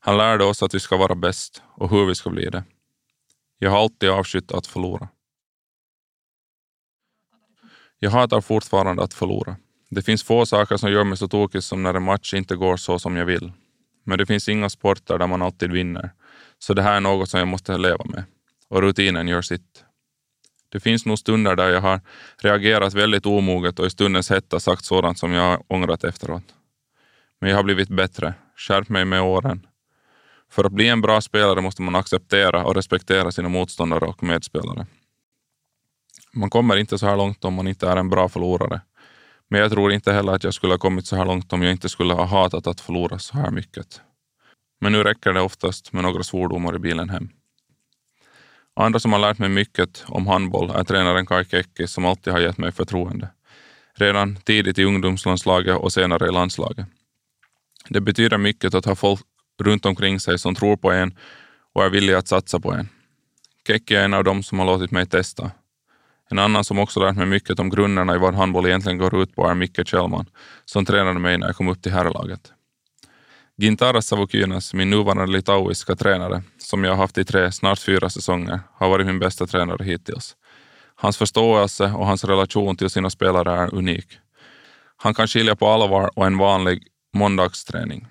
Han 0.00 0.16
lärde 0.16 0.44
oss 0.44 0.62
att 0.62 0.74
vi 0.74 0.80
ska 0.80 0.96
vara 0.96 1.14
bäst 1.14 1.62
och 1.74 1.90
hur 1.90 2.06
vi 2.06 2.14
ska 2.14 2.30
bli 2.30 2.50
det. 2.50 2.64
Jag 3.58 3.70
har 3.70 3.78
alltid 3.78 4.10
avskytt 4.10 4.52
att 4.52 4.66
förlora. 4.66 5.08
Jag 7.98 8.10
hatar 8.10 8.40
fortfarande 8.40 9.02
att 9.02 9.14
förlora. 9.14 9.56
Det 9.90 10.02
finns 10.02 10.22
få 10.22 10.46
saker 10.46 10.76
som 10.76 10.92
gör 10.92 11.04
mig 11.04 11.18
så 11.18 11.28
tokig 11.28 11.62
som 11.62 11.82
när 11.82 11.94
en 11.94 12.02
match 12.02 12.34
inte 12.34 12.56
går 12.56 12.76
så 12.76 12.98
som 12.98 13.16
jag 13.16 13.26
vill. 13.26 13.52
Men 14.04 14.18
det 14.18 14.26
finns 14.26 14.48
inga 14.48 14.70
sporter 14.70 15.18
där 15.18 15.26
man 15.26 15.42
alltid 15.42 15.72
vinner. 15.72 16.10
Så 16.58 16.74
det 16.74 16.82
här 16.82 16.96
är 16.96 17.00
något 17.00 17.30
som 17.30 17.38
jag 17.38 17.48
måste 17.48 17.78
leva 17.78 18.04
med. 18.04 18.24
Och 18.68 18.82
rutinen 18.82 19.28
gör 19.28 19.42
sitt. 19.42 19.84
Det 20.68 20.80
finns 20.80 21.06
nog 21.06 21.18
stunder 21.18 21.56
där 21.56 21.68
jag 21.68 21.80
har 21.80 22.00
reagerat 22.38 22.94
väldigt 22.94 23.26
omoget 23.26 23.78
och 23.78 23.86
i 23.86 23.90
stundens 23.90 24.30
hetta 24.30 24.60
sagt 24.60 24.84
sådant 24.84 25.18
som 25.18 25.32
jag 25.32 25.42
har 25.42 25.62
ångrat 25.68 26.04
efteråt. 26.04 26.44
Men 27.40 27.50
jag 27.50 27.56
har 27.56 27.64
blivit 27.64 27.88
bättre, 27.88 28.34
skärpt 28.56 28.88
mig 28.88 29.04
med 29.04 29.22
åren. 29.22 29.66
För 30.50 30.64
att 30.64 30.72
bli 30.72 30.88
en 30.88 31.00
bra 31.00 31.20
spelare 31.20 31.60
måste 31.60 31.82
man 31.82 31.94
acceptera 31.94 32.64
och 32.64 32.74
respektera 32.74 33.32
sina 33.32 33.48
motståndare 33.48 34.04
och 34.04 34.22
medspelare. 34.22 34.86
Man 36.32 36.50
kommer 36.50 36.76
inte 36.76 36.98
så 36.98 37.06
här 37.06 37.16
långt 37.16 37.44
om 37.44 37.54
man 37.54 37.68
inte 37.68 37.88
är 37.88 37.96
en 37.96 38.10
bra 38.10 38.28
förlorare. 38.28 38.80
Men 39.48 39.60
jag 39.60 39.70
tror 39.70 39.92
inte 39.92 40.12
heller 40.12 40.32
att 40.32 40.44
jag 40.44 40.54
skulle 40.54 40.72
ha 40.72 40.78
kommit 40.78 41.06
så 41.06 41.16
här 41.16 41.24
långt 41.24 41.52
om 41.52 41.62
jag 41.62 41.72
inte 41.72 41.88
skulle 41.88 42.14
ha 42.14 42.24
hatat 42.24 42.66
att 42.66 42.80
förlora 42.80 43.18
så 43.18 43.36
här 43.36 43.50
mycket. 43.50 44.00
Men 44.84 44.92
nu 44.92 45.02
räcker 45.02 45.32
det 45.32 45.40
oftast 45.40 45.92
med 45.92 46.02
några 46.02 46.22
svordomar 46.22 46.76
i 46.76 46.78
bilen 46.78 47.08
hem. 47.08 47.28
Andra 48.76 49.00
som 49.00 49.12
har 49.12 49.20
lärt 49.20 49.38
mig 49.38 49.48
mycket 49.48 50.04
om 50.06 50.26
handboll 50.26 50.70
är 50.70 50.84
tränaren 50.84 51.26
Kai 51.26 51.44
Kekki 51.44 51.86
som 51.86 52.04
alltid 52.04 52.32
har 52.32 52.40
gett 52.40 52.58
mig 52.58 52.72
förtroende. 52.72 53.28
Redan 53.94 54.36
tidigt 54.36 54.78
i 54.78 54.84
ungdomslandslaget 54.84 55.76
och 55.76 55.92
senare 55.92 56.28
i 56.28 56.32
landslaget. 56.32 56.86
Det 57.88 58.00
betyder 58.00 58.38
mycket 58.38 58.74
att 58.74 58.84
ha 58.84 58.94
folk 58.94 59.20
runt 59.62 59.86
omkring 59.86 60.20
sig 60.20 60.38
som 60.38 60.54
tror 60.54 60.76
på 60.76 60.92
en 60.92 61.18
och 61.74 61.84
är 61.84 61.90
villiga 61.90 62.18
att 62.18 62.28
satsa 62.28 62.60
på 62.60 62.72
en. 62.72 62.88
Kekki 63.66 63.94
är 63.94 64.04
en 64.04 64.14
av 64.14 64.24
dem 64.24 64.42
som 64.42 64.58
har 64.58 64.66
låtit 64.66 64.90
mig 64.90 65.06
testa. 65.06 65.50
En 66.30 66.38
annan 66.38 66.64
som 66.64 66.78
också 66.78 67.00
lärt 67.00 67.16
mig 67.16 67.26
mycket 67.26 67.60
om 67.60 67.70
grunderna 67.70 68.14
i 68.14 68.18
vad 68.18 68.34
handboll 68.34 68.66
egentligen 68.66 68.98
går 68.98 69.22
ut 69.22 69.34
på 69.34 69.46
är 69.46 69.54
Micke 69.54 69.88
Kjellman, 69.88 70.26
som 70.64 70.84
tränade 70.84 71.20
mig 71.20 71.38
när 71.38 71.46
jag 71.46 71.56
kom 71.56 71.68
upp 71.68 71.82
till 71.82 71.92
herrlaget. 71.92 72.53
Gintaras 73.56 74.06
Savukynas, 74.06 74.74
min 74.74 74.90
nuvarande 74.90 75.26
litauiska 75.26 75.96
tränare, 75.96 76.42
som 76.58 76.84
jag 76.84 76.90
har 76.90 76.96
haft 76.96 77.18
i 77.18 77.24
tre, 77.24 77.52
snart 77.52 77.78
fyra 77.78 78.10
säsonger, 78.10 78.60
har 78.72 78.88
varit 78.88 79.06
min 79.06 79.18
bästa 79.18 79.46
tränare 79.46 79.84
hittills. 79.84 80.36
Hans 80.94 81.16
förståelse 81.16 81.84
och 81.84 82.06
hans 82.06 82.24
relation 82.24 82.76
till 82.76 82.90
sina 82.90 83.10
spelare 83.10 83.52
är 83.52 83.74
unik. 83.74 84.06
Han 84.96 85.14
kan 85.14 85.28
skilja 85.28 85.56
på 85.56 85.68
allvar 85.68 86.10
och 86.18 86.26
en 86.26 86.38
vanlig 86.38 86.86
måndagsträning. 87.14 88.06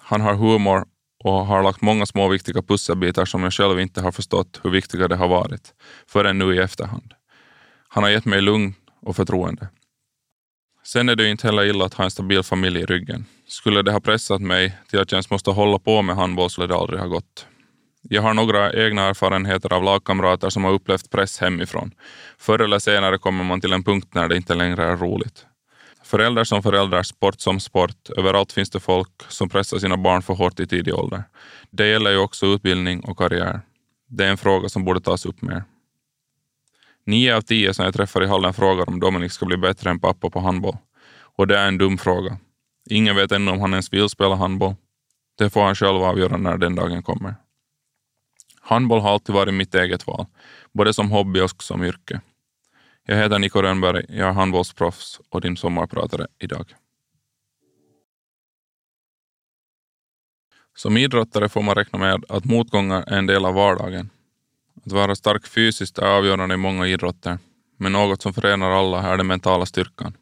Han 0.00 0.20
har 0.20 0.34
humor 0.34 0.84
och 1.24 1.46
har 1.46 1.62
lagt 1.62 1.80
många 1.80 2.06
små 2.06 2.28
viktiga 2.28 2.62
pusselbitar 2.62 3.24
som 3.24 3.42
jag 3.42 3.52
själv 3.52 3.80
inte 3.80 4.00
har 4.00 4.12
förstått 4.12 4.60
hur 4.62 4.70
viktiga 4.70 5.08
de 5.08 5.14
har 5.14 5.28
varit, 5.28 5.74
förrän 6.06 6.38
nu 6.38 6.54
i 6.54 6.58
efterhand. 6.58 7.14
Han 7.88 8.02
har 8.02 8.10
gett 8.10 8.24
mig 8.24 8.40
lugn 8.40 8.74
och 9.02 9.16
förtroende. 9.16 9.68
Sen 10.84 11.08
är 11.08 11.16
det 11.16 11.24
ju 11.24 11.30
inte 11.30 11.46
heller 11.46 11.64
illa 11.64 11.84
att 11.84 11.94
ha 11.94 12.04
en 12.04 12.10
stabil 12.10 12.42
familj 12.42 12.80
i 12.80 12.84
ryggen. 12.84 13.26
Skulle 13.50 13.82
det 13.82 13.92
ha 13.92 14.00
pressat 14.00 14.40
mig 14.40 14.78
till 14.88 15.00
att 15.00 15.12
jag 15.12 15.16
ens 15.16 15.30
måste 15.30 15.50
hålla 15.50 15.78
på 15.78 16.02
med 16.02 16.16
handboll 16.16 16.50
skulle 16.50 16.66
det 16.66 16.74
aldrig 16.74 17.00
ha 17.00 17.06
gått. 17.06 17.46
Jag 18.02 18.22
har 18.22 18.34
några 18.34 18.72
egna 18.72 19.02
erfarenheter 19.02 19.72
av 19.72 19.82
lagkamrater 19.82 20.50
som 20.50 20.64
har 20.64 20.72
upplevt 20.72 21.10
press 21.10 21.38
hemifrån. 21.38 21.94
Förr 22.38 22.58
eller 22.58 22.78
senare 22.78 23.18
kommer 23.18 23.44
man 23.44 23.60
till 23.60 23.72
en 23.72 23.82
punkt 23.82 24.08
när 24.14 24.28
det 24.28 24.36
inte 24.36 24.54
längre 24.54 24.84
är 24.84 24.96
roligt. 24.96 25.46
Föräldrar 26.04 26.44
som 26.44 26.62
föräldrar, 26.62 27.02
sport 27.02 27.40
som 27.40 27.60
sport. 27.60 28.10
Överallt 28.16 28.52
finns 28.52 28.70
det 28.70 28.80
folk 28.80 29.10
som 29.28 29.48
pressar 29.48 29.78
sina 29.78 29.96
barn 29.96 30.22
för 30.22 30.34
hårt 30.34 30.60
i 30.60 30.66
tidig 30.66 30.94
ålder. 30.94 31.24
Det 31.70 31.86
gäller 31.86 32.10
ju 32.10 32.18
också 32.18 32.46
utbildning 32.46 33.00
och 33.00 33.18
karriär. 33.18 33.60
Det 34.08 34.24
är 34.24 34.30
en 34.30 34.38
fråga 34.38 34.68
som 34.68 34.84
borde 34.84 35.00
tas 35.00 35.26
upp 35.26 35.42
mer. 35.42 35.64
Nio 37.06 37.36
av 37.36 37.40
tio 37.40 37.74
som 37.74 37.84
jag 37.84 37.94
träffar 37.94 38.24
i 38.24 38.26
hallen 38.26 38.54
frågar 38.54 38.88
om 38.88 39.00
Dominik 39.00 39.32
ska 39.32 39.46
bli 39.46 39.56
bättre 39.56 39.90
än 39.90 40.00
pappa 40.00 40.30
på 40.30 40.40
handboll. 40.40 40.76
Och 41.36 41.46
det 41.46 41.58
är 41.58 41.68
en 41.68 41.78
dum 41.78 41.98
fråga. 41.98 42.38
Ingen 42.90 43.16
vet 43.16 43.32
ännu 43.32 43.50
om 43.50 43.60
han 43.60 43.70
ens 43.70 43.92
vill 43.92 44.08
spela 44.08 44.34
handboll. 44.34 44.74
Det 45.38 45.50
får 45.50 45.62
han 45.62 45.74
själv 45.74 46.02
avgöra 46.02 46.36
när 46.36 46.58
den 46.58 46.74
dagen 46.74 47.02
kommer. 47.02 47.34
Handboll 48.60 49.00
har 49.00 49.10
alltid 49.10 49.34
varit 49.34 49.54
mitt 49.54 49.74
eget 49.74 50.06
val, 50.06 50.26
både 50.72 50.94
som 50.94 51.10
hobby 51.10 51.40
och 51.40 51.62
som 51.62 51.84
yrke. 51.84 52.20
Jag 53.06 53.16
heter 53.16 53.38
Niko 53.38 53.62
Rönnberg, 53.62 54.04
jag 54.08 54.28
är 54.28 54.32
handbollsproffs 54.32 55.20
och 55.28 55.40
din 55.40 55.56
sommarpratare 55.56 56.26
idag. 56.38 56.74
Som 60.76 60.96
idrottare 60.96 61.48
får 61.48 61.62
man 61.62 61.74
räkna 61.74 61.98
med 61.98 62.24
att 62.28 62.44
motgångar 62.44 63.04
är 63.06 63.18
en 63.18 63.26
del 63.26 63.44
av 63.44 63.54
vardagen. 63.54 64.10
Att 64.86 64.92
vara 64.92 65.14
stark 65.14 65.46
fysiskt 65.46 65.98
är 65.98 66.06
avgörande 66.06 66.54
i 66.54 66.58
många 66.58 66.86
idrotter, 66.86 67.38
men 67.76 67.92
något 67.92 68.22
som 68.22 68.34
förenar 68.34 68.70
alla 68.70 69.02
är 69.02 69.16
den 69.16 69.26
mentala 69.26 69.66
styrkan. 69.66 70.16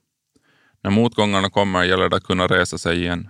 När 0.89 0.95
motgångarna 0.95 1.51
kommer 1.51 1.85
gäller 1.85 2.09
det 2.09 2.17
att 2.17 2.25
kunna 2.25 2.47
resa 2.47 2.79
sig 2.79 2.99
igen. 2.99 3.29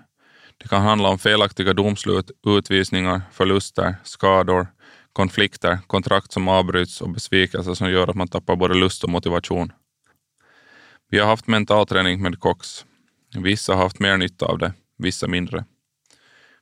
Det 0.58 0.68
kan 0.68 0.82
handla 0.82 1.08
om 1.08 1.18
felaktiga 1.18 1.72
domslut, 1.72 2.30
utvisningar, 2.46 3.22
förluster, 3.32 3.94
skador, 4.04 4.66
konflikter, 5.12 5.78
kontrakt 5.86 6.32
som 6.32 6.48
avbryts 6.48 7.00
och 7.00 7.10
besvikelser 7.10 7.74
som 7.74 7.90
gör 7.90 8.08
att 8.08 8.16
man 8.16 8.28
tappar 8.28 8.56
både 8.56 8.74
lust 8.74 9.04
och 9.04 9.10
motivation. 9.10 9.72
Vi 11.10 11.18
har 11.18 11.26
haft 11.26 11.46
mental 11.46 11.86
träning 11.86 12.22
med 12.22 12.40
Cox. 12.40 12.84
Vissa 13.36 13.74
har 13.74 13.82
haft 13.82 13.98
mer 13.98 14.16
nytta 14.16 14.46
av 14.46 14.58
det, 14.58 14.72
vissa 14.98 15.26
mindre. 15.26 15.64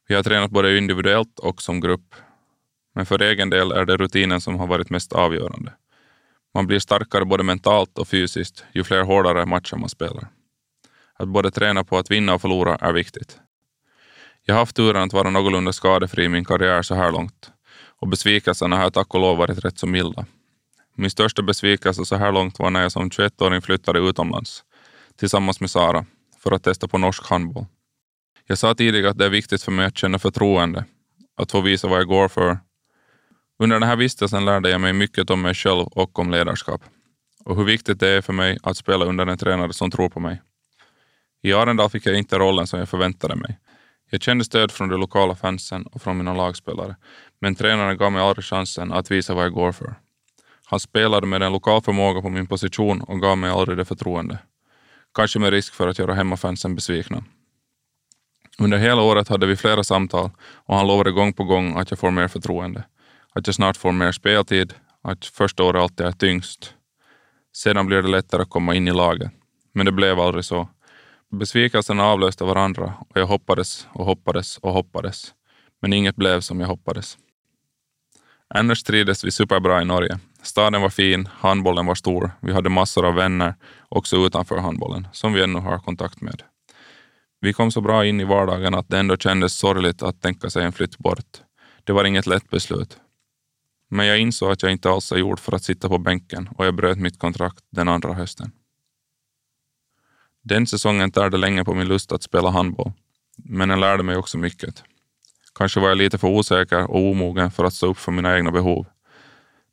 Vi 0.09 0.15
har 0.15 0.23
tränat 0.23 0.51
både 0.51 0.79
individuellt 0.79 1.39
och 1.39 1.63
som 1.63 1.81
grupp. 1.81 2.15
Men 2.95 3.07
för 3.07 3.23
egen 3.23 3.51
del 3.51 3.73
är 3.73 3.85
det 3.85 3.97
rutinen 3.97 4.41
som 4.41 4.59
har 4.59 4.67
varit 4.67 4.91
mest 4.91 5.13
avgörande. 5.13 5.73
Man 6.55 6.67
blir 6.67 6.79
starkare 6.79 7.25
både 7.25 7.43
mentalt 7.43 7.99
och 7.99 8.09
fysiskt 8.09 8.65
ju 8.73 8.85
fler 8.85 9.03
hårdare 9.03 9.47
matcher 9.47 9.77
man 9.77 9.89
spelar. 9.89 10.36
Att 11.19 11.29
både 11.29 11.51
träna 11.51 11.85
på 11.85 11.99
att 11.99 12.11
vinna 12.11 12.35
och 12.35 12.41
förlora 12.41 12.77
är 12.77 12.93
viktigt. 12.93 13.39
Jag 14.45 14.55
har 14.55 14.61
haft 14.61 14.77
turen 14.77 15.03
att 15.03 15.13
vara 15.13 15.31
någorlunda 15.31 15.73
skadefri 15.73 16.25
i 16.25 16.29
min 16.29 16.45
karriär 16.45 16.83
så 16.83 16.95
här 16.95 17.13
långt 17.13 17.51
och 17.99 18.09
besvikelserna 18.09 18.77
har 18.77 18.91
tack 18.91 19.15
och 19.15 19.21
lov 19.21 19.39
varit 19.39 19.65
rätt 19.65 19.79
så 19.79 19.87
milda. 19.87 20.27
Min 20.95 21.11
största 21.11 21.43
besvikelse 21.43 22.05
så 22.05 22.17
här 22.17 22.33
långt 22.33 22.59
var 22.59 22.71
när 22.71 22.83
jag 22.83 22.93
som 22.93 23.11
21-åring 23.11 23.63
flyttade 23.63 23.99
utomlands 23.99 24.65
tillsammans 25.17 25.61
med 25.61 25.71
Sara 25.71 26.07
för 26.39 26.53
att 26.53 26.63
testa 26.63 26.89
på 26.89 26.99
norsk 26.99 27.31
handboll. 27.31 27.67
Jag 28.47 28.59
sa 28.59 28.75
tidigare 28.75 29.11
att 29.11 29.19
det 29.19 29.25
är 29.25 29.31
viktigt 29.31 29.63
för 29.63 29.73
mig 29.73 29.87
att 29.87 29.99
känna 29.99 30.19
förtroende, 30.19 30.85
att 31.37 31.53
få 31.53 31.61
visa 31.61 31.89
vad 31.89 31.99
jag 31.99 32.07
går 32.07 32.29
för 32.29 32.59
Under 33.59 33.81
den 33.81 33.89
här 33.89 33.97
vistelsen 33.97 34.45
lärde 34.45 34.71
jag 34.71 34.81
mig 34.81 34.93
mycket 34.93 35.31
om 35.31 35.43
mig 35.43 35.55
själv 35.55 35.87
och 35.87 36.19
om 36.19 36.31
ledarskap 36.31 36.83
och 37.45 37.57
hur 37.57 37.65
viktigt 37.65 38.01
det 38.01 38.09
är 38.09 38.23
för 38.23 38.33
mig 38.33 38.59
att 38.63 38.77
spela 38.77 39.05
under 39.05 39.27
en 39.27 39.39
tränare 39.39 39.73
som 39.73 39.91
tror 39.91 40.09
på 40.09 40.21
mig. 40.21 40.43
I 41.47 41.53
Arendal 41.53 41.91
fick 41.91 42.07
jag 42.07 42.19
inte 42.19 42.39
rollen 42.39 42.67
som 42.67 42.79
jag 42.79 42.89
förväntade 42.89 43.37
mig. 43.37 43.59
Jag 44.11 44.23
kände 44.23 44.45
stöd 44.45 44.73
från 44.73 44.89
de 44.89 45.01
lokala 45.01 45.35
fansen 45.35 45.87
och 45.87 46.03
från 46.03 46.19
mina 46.19 46.35
lagspelare, 46.35 46.97
men 47.41 47.55
tränaren 47.55 47.97
gav 47.97 48.13
mig 48.13 48.23
aldrig 48.23 48.45
chansen 48.45 48.93
att 48.93 49.11
visa 49.11 49.35
vad 49.35 49.45
jag 49.45 49.53
går 49.53 49.73
för. 49.73 49.95
Han 50.65 50.81
spelade 50.81 51.27
med 51.27 51.43
en 51.43 51.53
lokal 51.53 51.83
förmåga 51.83 52.21
på 52.21 52.29
min 52.29 52.47
position 52.47 53.01
och 53.01 53.21
gav 53.21 53.39
mig 53.39 53.51
aldrig 53.51 53.79
det 53.79 53.85
förtroende. 53.85 54.39
Kanske 55.15 55.39
med 55.39 55.51
risk 55.51 55.75
för 55.75 55.89
att 55.89 55.99
göra 55.99 56.15
hemmafansen 56.15 56.75
besvikna. 56.75 57.25
Under 58.59 58.79
hela 58.79 59.03
året 59.03 59.29
hade 59.29 59.47
vi 59.47 59.57
flera 59.57 59.85
samtal 59.85 60.31
och 60.41 60.77
han 60.77 60.87
lovade 60.87 61.13
gång 61.13 61.33
på 61.33 61.45
gång 61.45 61.79
att 61.79 61.91
jag 61.91 61.99
får 61.99 62.11
mer 62.11 62.29
förtroende. 62.29 62.85
Att 63.33 63.47
jag 63.47 63.55
snart 63.55 63.77
får 63.77 63.93
mer 63.93 64.13
speltid, 64.13 64.75
att 65.03 65.27
första 65.27 65.63
året 65.63 65.83
alltid 65.83 66.07
är 66.07 66.13
tyngst. 66.13 66.75
Sedan 67.57 67.87
blir 67.87 68.03
det 68.03 68.09
lättare 68.09 68.43
att 68.43 68.51
komma 68.51 68.75
in 68.75 68.89
i 68.89 68.93
laget. 68.93 69.31
Men 69.75 69.87
det 69.87 69.93
blev 69.93 70.21
aldrig 70.21 70.45
så. 70.45 70.69
Besvikelserna 71.37 72.05
avlöste 72.05 72.45
varandra 72.45 72.95
och 72.99 73.21
jag 73.21 73.27
hoppades 73.27 73.87
och 73.93 74.05
hoppades 74.05 74.59
och 74.59 74.73
hoppades. 74.73 75.35
Men 75.83 75.93
inget 75.93 76.17
blev 76.17 76.41
som 76.41 76.61
jag 76.61 76.69
hoppades. 76.69 77.19
Annars 78.55 78.83
trivdes 78.83 79.25
vi 79.25 79.31
superbra 79.31 79.83
i 79.83 79.85
Norge. 79.85 80.19
Staden 80.43 80.83
var 80.83 80.91
fin, 80.91 81.29
handbollen 81.33 81.87
var 81.87 81.95
stor, 81.95 82.31
vi 82.41 82.53
hade 82.53 82.71
massor 82.71 83.07
av 83.07 83.15
vänner, 83.15 83.55
också 83.89 84.17
utanför 84.17 84.59
handbollen, 84.59 85.09
som 85.13 85.33
vi 85.33 85.43
ännu 85.43 85.59
har 85.59 85.79
kontakt 85.79 86.21
med. 86.21 86.43
Vi 87.41 87.53
kom 87.53 87.71
så 87.71 87.81
bra 87.81 88.07
in 88.07 88.21
i 88.21 88.25
vardagen 88.25 88.75
att 88.75 88.89
det 88.89 88.99
ändå 88.99 89.17
kändes 89.17 89.59
sorgligt 89.59 90.03
att 90.03 90.23
tänka 90.23 90.51
sig 90.51 90.65
en 90.65 90.73
flytt 90.73 90.99
bort. 90.99 91.41
Det 91.85 91.93
var 91.93 92.05
inget 92.05 92.27
lätt 92.27 92.51
beslut. 92.51 92.97
Men 93.91 94.07
jag 94.07 94.19
insåg 94.19 94.53
att 94.53 94.63
jag 94.63 94.73
inte 94.73 94.91
alls 94.91 95.13
är 95.13 95.17
gjord 95.17 95.41
för 95.41 95.53
att 95.53 95.65
sitta 95.65 95.89
på 95.89 95.99
bänken 95.99 96.49
och 96.59 96.67
jag 96.67 96.75
bröt 96.75 96.99
mitt 96.99 97.19
kontrakt 97.19 97.65
den 97.71 97.89
andra 97.89 98.13
hösten. 98.13 98.53
Den 100.49 100.67
säsongen 100.67 101.11
tärde 101.11 101.37
länge 101.37 101.65
på 101.65 101.75
min 101.75 101.89
lust 101.89 102.13
att 102.13 102.23
spela 102.23 102.51
handboll, 102.51 102.93
men 103.37 103.69
den 103.69 103.81
lärde 103.81 104.03
mig 104.03 104.17
också 104.17 104.39
mycket. 104.39 104.85
Kanske 105.55 105.81
var 105.81 105.89
jag 105.89 105.99
lite 105.99 106.19
för 106.19 106.29
osäker 106.29 106.91
och 106.91 107.11
omogen 107.11 107.51
för 107.51 107.65
att 107.65 107.75
stå 107.75 107.87
upp 107.87 107.99
för 107.99 108.13
mina 108.13 108.37
egna 108.37 108.51
behov. 108.51 108.87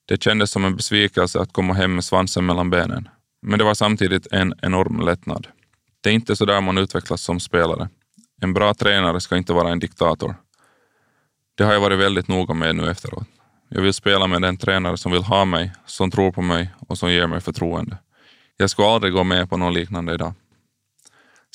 Det 0.05 0.23
kändes 0.23 0.51
som 0.51 0.65
en 0.65 0.75
besvikelse 0.75 1.39
att 1.39 1.53
komma 1.53 1.73
hem 1.73 1.95
med 1.95 2.03
svansen 2.03 2.45
mellan 2.45 2.69
benen, 2.69 3.09
men 3.41 3.59
det 3.59 3.65
var 3.65 3.73
samtidigt 3.73 4.27
en 4.31 4.53
enorm 4.61 4.99
lättnad. 4.99 5.47
Det 6.01 6.09
är 6.09 6.13
inte 6.13 6.35
så 6.35 6.45
där 6.45 6.61
man 6.61 6.77
utvecklas 6.77 7.21
som 7.21 7.39
spelare. 7.39 7.89
En 8.41 8.53
bra 8.53 8.73
tränare 8.73 9.21
ska 9.21 9.37
inte 9.37 9.53
vara 9.53 9.71
en 9.71 9.79
diktator. 9.79 10.35
Det 11.55 11.63
har 11.63 11.73
jag 11.73 11.81
varit 11.81 11.99
väldigt 11.99 12.27
noga 12.27 12.53
med 12.53 12.75
nu 12.75 12.91
efteråt. 12.91 13.27
Jag 13.69 13.81
vill 13.81 13.93
spela 13.93 14.27
med 14.27 14.41
den 14.41 14.57
tränare 14.57 14.97
som 14.97 15.11
vill 15.11 15.23
ha 15.23 15.45
mig, 15.45 15.71
som 15.85 16.11
tror 16.11 16.31
på 16.31 16.41
mig 16.41 16.73
och 16.87 16.97
som 16.97 17.11
ger 17.11 17.27
mig 17.27 17.41
förtroende. 17.41 17.97
Jag 18.57 18.69
skulle 18.69 18.87
aldrig 18.87 19.13
gå 19.13 19.23
med 19.23 19.49
på 19.49 19.57
något 19.57 19.73
liknande 19.73 20.13
idag. 20.13 20.33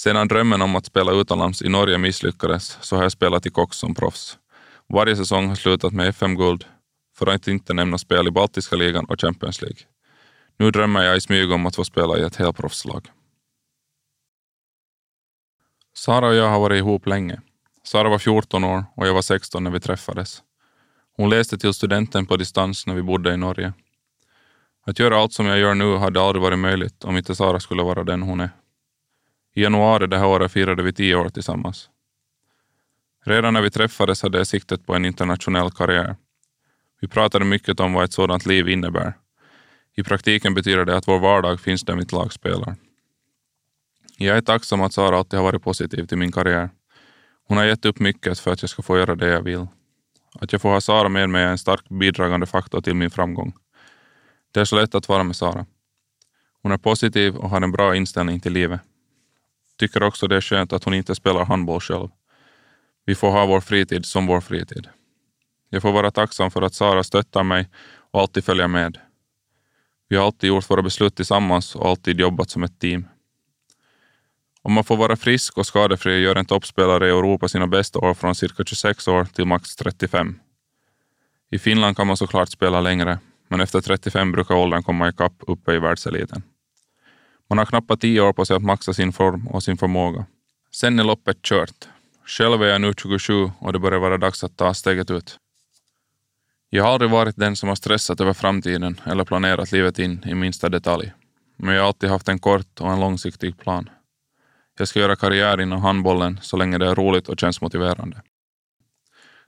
Sedan 0.00 0.28
drömmen 0.28 0.62
om 0.62 0.76
att 0.76 0.86
spela 0.86 1.12
utomlands 1.12 1.62
i 1.62 1.68
Norge 1.68 1.98
misslyckades 1.98 2.78
så 2.80 2.96
har 2.96 3.02
jag 3.02 3.12
spelat 3.12 3.46
i 3.46 3.50
Cox 3.50 3.76
som 3.76 3.94
proffs. 3.94 4.38
Varje 4.88 5.16
säsong 5.16 5.48
har 5.48 5.54
slutat 5.54 5.92
med 5.92 6.08
FM-guld, 6.08 6.64
för 7.16 7.26
att 7.26 7.48
inte 7.48 7.74
nämna 7.74 7.98
spel 7.98 8.28
i 8.28 8.30
Baltiska 8.30 8.76
ligan 8.76 9.04
och 9.04 9.20
Champions 9.20 9.62
League. 9.62 9.78
Nu 10.56 10.70
drömmer 10.70 11.02
jag 11.02 11.16
i 11.16 11.20
smyg 11.20 11.52
om 11.52 11.66
att 11.66 11.76
få 11.76 11.84
spela 11.84 12.18
i 12.18 12.22
ett 12.22 12.36
helproffslag. 12.36 13.06
Sara 15.94 16.28
och 16.28 16.34
jag 16.34 16.48
har 16.48 16.60
varit 16.60 16.78
ihop 16.78 17.06
länge. 17.06 17.40
Sara 17.82 18.08
var 18.08 18.18
14 18.18 18.64
år 18.64 18.84
och 18.96 19.06
jag 19.06 19.14
var 19.14 19.22
16 19.22 19.64
när 19.64 19.70
vi 19.70 19.80
träffades. 19.80 20.42
Hon 21.16 21.30
läste 21.30 21.58
till 21.58 21.74
studenten 21.74 22.26
på 22.26 22.36
distans 22.36 22.86
när 22.86 22.94
vi 22.94 23.02
bodde 23.02 23.34
i 23.34 23.36
Norge. 23.36 23.72
Att 24.86 24.98
göra 24.98 25.18
allt 25.18 25.32
som 25.32 25.46
jag 25.46 25.58
gör 25.58 25.74
nu 25.74 25.96
hade 25.96 26.22
aldrig 26.22 26.42
varit 26.42 26.58
möjligt 26.58 27.04
om 27.04 27.16
inte 27.16 27.34
Sara 27.34 27.60
skulle 27.60 27.82
vara 27.82 28.04
den 28.04 28.22
hon 28.22 28.40
är. 28.40 28.50
I 29.58 29.62
januari 29.62 30.06
det 30.06 30.18
här 30.18 30.26
året 30.26 30.52
firade 30.52 30.82
vi 30.82 30.92
tio 30.92 31.14
år 31.14 31.28
tillsammans. 31.28 31.90
Redan 33.24 33.54
när 33.54 33.62
vi 33.62 33.70
träffades 33.70 34.22
hade 34.22 34.38
jag 34.38 34.46
siktet 34.46 34.86
på 34.86 34.94
en 34.94 35.04
internationell 35.04 35.70
karriär. 35.70 36.16
Vi 37.00 37.08
pratade 37.08 37.44
mycket 37.44 37.80
om 37.80 37.92
vad 37.92 38.04
ett 38.04 38.12
sådant 38.12 38.46
liv 38.46 38.68
innebär. 38.68 39.12
I 39.96 40.02
praktiken 40.02 40.54
betyder 40.54 40.84
det 40.84 40.96
att 40.96 41.08
vår 41.08 41.18
vardag 41.18 41.60
finns 41.60 41.82
där 41.82 41.96
mitt 41.96 42.12
lag 42.12 42.32
spelar. 42.32 42.76
Jag 44.18 44.36
är 44.36 44.40
tacksam 44.40 44.80
att 44.80 44.92
Sara 44.92 45.18
alltid 45.18 45.38
har 45.38 45.44
varit 45.44 45.62
positiv 45.62 46.06
till 46.06 46.18
min 46.18 46.32
karriär. 46.32 46.70
Hon 47.48 47.58
har 47.58 47.64
gett 47.64 47.84
upp 47.84 47.98
mycket 47.98 48.38
för 48.38 48.52
att 48.52 48.62
jag 48.62 48.70
ska 48.70 48.82
få 48.82 48.98
göra 48.98 49.14
det 49.14 49.28
jag 49.28 49.42
vill. 49.42 49.66
Att 50.40 50.52
jag 50.52 50.60
får 50.60 50.70
ha 50.70 50.80
Sara 50.80 51.08
med 51.08 51.30
mig 51.30 51.44
är 51.44 51.48
en 51.48 51.58
stark 51.58 51.88
bidragande 51.88 52.46
faktor 52.46 52.80
till 52.80 52.94
min 52.94 53.10
framgång. 53.10 53.52
Det 54.52 54.60
är 54.60 54.64
så 54.64 54.76
lätt 54.76 54.94
att 54.94 55.08
vara 55.08 55.22
med 55.22 55.36
Sara. 55.36 55.66
Hon 56.62 56.72
är 56.72 56.78
positiv 56.78 57.36
och 57.36 57.50
har 57.50 57.60
en 57.60 57.72
bra 57.72 57.96
inställning 57.96 58.40
till 58.40 58.52
livet. 58.52 58.80
Tycker 59.78 60.02
också 60.02 60.26
det 60.26 60.36
är 60.36 60.40
skönt 60.40 60.72
att 60.72 60.84
hon 60.84 60.94
inte 60.94 61.14
spelar 61.14 61.44
handboll 61.44 61.80
själv. 61.80 62.08
Vi 63.06 63.14
får 63.14 63.30
ha 63.30 63.46
vår 63.46 63.60
fritid 63.60 64.06
som 64.06 64.26
vår 64.26 64.40
fritid. 64.40 64.88
Jag 65.70 65.82
får 65.82 65.92
vara 65.92 66.10
tacksam 66.10 66.50
för 66.50 66.62
att 66.62 66.74
Sara 66.74 67.02
stöttar 67.02 67.42
mig 67.42 67.68
och 68.10 68.20
alltid 68.20 68.44
följer 68.44 68.68
med. 68.68 68.98
Vi 70.08 70.16
har 70.16 70.26
alltid 70.26 70.48
gjort 70.48 70.70
våra 70.70 70.82
beslut 70.82 71.16
tillsammans 71.16 71.74
och 71.74 71.88
alltid 71.88 72.20
jobbat 72.20 72.50
som 72.50 72.62
ett 72.62 72.80
team. 72.80 73.08
Om 74.62 74.72
man 74.72 74.84
får 74.84 74.96
vara 74.96 75.16
frisk 75.16 75.58
och 75.58 75.66
skadefri 75.66 76.20
gör 76.20 76.36
en 76.36 76.44
toppspelare 76.44 77.06
i 77.06 77.10
Europa 77.10 77.48
sina 77.48 77.66
bästa 77.66 77.98
år 77.98 78.14
från 78.14 78.34
cirka 78.34 78.64
26 78.64 79.08
år 79.08 79.24
till 79.24 79.44
max 79.44 79.76
35. 79.76 80.40
I 81.50 81.58
Finland 81.58 81.96
kan 81.96 82.06
man 82.06 82.16
såklart 82.16 82.48
spela 82.48 82.80
längre, 82.80 83.18
men 83.48 83.60
efter 83.60 83.80
35 83.80 84.32
brukar 84.32 84.54
åldern 84.54 84.82
komma 84.82 85.08
ikapp 85.08 85.34
uppe 85.38 85.74
i 85.74 85.78
världseliten. 85.78 86.42
Man 87.48 87.58
har 87.58 87.66
knappt 87.66 88.00
tio 88.00 88.20
år 88.20 88.32
på 88.32 88.44
sig 88.44 88.56
att 88.56 88.62
maxa 88.62 88.94
sin 88.94 89.12
form 89.12 89.48
och 89.48 89.62
sin 89.62 89.76
förmåga. 89.76 90.26
Sen 90.70 90.98
är 90.98 91.04
loppet 91.04 91.42
kört. 91.42 91.88
Själv 92.26 92.62
är 92.62 92.66
jag 92.66 92.80
nu 92.80 92.92
27 93.02 93.50
och 93.58 93.72
det 93.72 93.78
börjar 93.78 93.98
vara 93.98 94.18
dags 94.18 94.44
att 94.44 94.56
ta 94.56 94.74
steget 94.74 95.10
ut. 95.10 95.38
Jag 96.70 96.84
har 96.84 96.92
aldrig 96.92 97.10
varit 97.10 97.36
den 97.36 97.56
som 97.56 97.68
har 97.68 97.76
stressat 97.76 98.20
över 98.20 98.32
framtiden 98.32 99.00
eller 99.04 99.24
planerat 99.24 99.72
livet 99.72 99.98
in 99.98 100.24
i 100.26 100.34
minsta 100.34 100.68
detalj. 100.68 101.12
Men 101.56 101.74
jag 101.74 101.82
har 101.82 101.88
alltid 101.88 102.10
haft 102.10 102.28
en 102.28 102.38
kort 102.38 102.80
och 102.80 102.92
en 102.92 103.00
långsiktig 103.00 103.58
plan. 103.58 103.90
Jag 104.78 104.88
ska 104.88 105.00
göra 105.00 105.16
karriär 105.16 105.60
inom 105.60 105.80
handbollen 105.82 106.38
så 106.42 106.56
länge 106.56 106.78
det 106.78 106.86
är 106.86 106.94
roligt 106.94 107.28
och 107.28 107.40
känns 107.40 107.60
motiverande. 107.60 108.22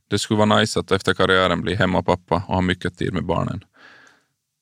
Det 0.09 0.19
skulle 0.19 0.39
vara 0.39 0.59
nice 0.59 0.81
att 0.81 0.93
efter 0.93 1.15
karriären 1.15 1.61
bli 1.61 1.75
hemmapappa 1.75 2.35
och 2.35 2.55
ha 2.55 2.61
mycket 2.61 2.99
tid 2.99 3.13
med 3.13 3.25
barnen. 3.25 3.65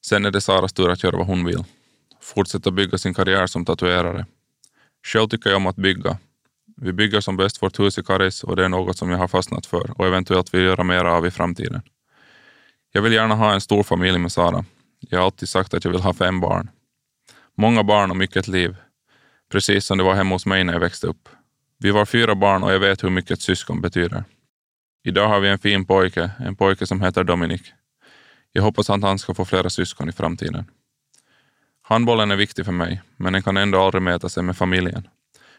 Sen 0.07 0.27
är 0.27 0.31
det 0.31 0.41
Saras 0.41 0.73
tur 0.73 0.91
att 0.91 1.03
göra 1.03 1.17
vad 1.17 1.27
hon 1.27 1.45
vill. 1.45 1.65
Fortsätta 2.35 2.71
bygga 2.71 2.99
sin 2.99 3.15
karriär 3.15 3.47
som 3.47 3.65
tatuerare. 3.65 4.27
Själv 5.07 5.29
tycker 5.29 5.51
jag 5.51 5.57
om 5.57 5.67
att 5.67 5.77
bygga. 5.77 6.19
Vi 6.77 6.93
bygger 6.93 7.21
som 7.21 7.37
bäst 7.37 7.63
vårt 7.63 7.81
hus 7.81 7.99
i 7.99 8.03
Karis 8.03 8.45
och 8.45 8.57
det 8.57 8.65
är 8.65 8.69
något 8.69 8.97
som 8.97 9.11
jag 9.11 9.19
har 9.19 9.29
fastnat 9.29 9.67
för 9.67 10.01
och 10.01 10.07
eventuellt 10.07 10.55
vill 10.55 10.63
göra 10.63 10.85
mer 10.85 11.05
av 11.05 11.27
i 11.27 11.31
framtiden. 11.31 11.83
Jag 12.93 13.03
vill 13.03 13.13
gärna 13.13 13.35
ha 13.35 13.53
en 13.53 13.61
stor 13.61 13.83
familj 13.83 14.19
med 14.19 14.33
Sara. 14.33 14.65
Jag 15.01 15.19
har 15.19 15.25
alltid 15.25 15.49
sagt 15.49 15.75
att 15.75 15.85
jag 15.85 15.93
vill 15.93 16.01
ha 16.01 16.15
fem 16.15 16.41
barn. 16.41 16.71
Många 17.57 17.85
barn 17.85 18.11
och 18.11 18.17
mycket 18.17 18.49
liv. 18.49 18.77
Precis 19.53 19.85
som 19.85 19.99
det 19.99 20.05
var 20.05 20.15
hemma 20.15 20.35
hos 20.35 20.47
mig 20.47 20.65
när 20.65 20.73
jag 20.73 20.81
växte 20.81 21.07
upp. 21.07 21.29
Vi 21.79 21.91
var 21.91 22.05
fyra 22.05 22.35
barn 22.35 22.63
och 22.63 22.73
jag 22.73 22.81
vet 22.81 23.05
hur 23.05 23.11
mycket 23.11 23.31
ett 23.31 23.43
syskon 23.43 23.81
betyder. 23.81 24.25
Idag 25.05 25.29
har 25.29 25.41
vi 25.41 25.49
en 25.49 25.59
fin 25.59 25.85
pojke, 25.85 26.31
en 26.39 26.57
pojke 26.57 26.87
som 26.87 27.01
heter 27.01 27.25
Dominik. 27.25 27.73
Jag 28.53 28.63
hoppas 28.63 28.91
att 28.91 29.03
han 29.03 29.19
ska 29.19 29.35
få 29.35 29.45
flera 29.45 29.71
syskon 29.71 30.09
i 30.09 30.13
framtiden. 30.13 30.65
Handbollen 31.91 32.31
är 32.31 32.37
viktig 32.37 32.65
för 32.65 32.73
mig, 32.73 33.03
men 33.17 33.33
den 33.33 33.43
kan 33.43 33.57
ändå 33.57 33.81
aldrig 33.81 34.03
mäta 34.03 34.29
sig 34.29 34.43
med 34.43 34.57
familjen. 34.57 35.09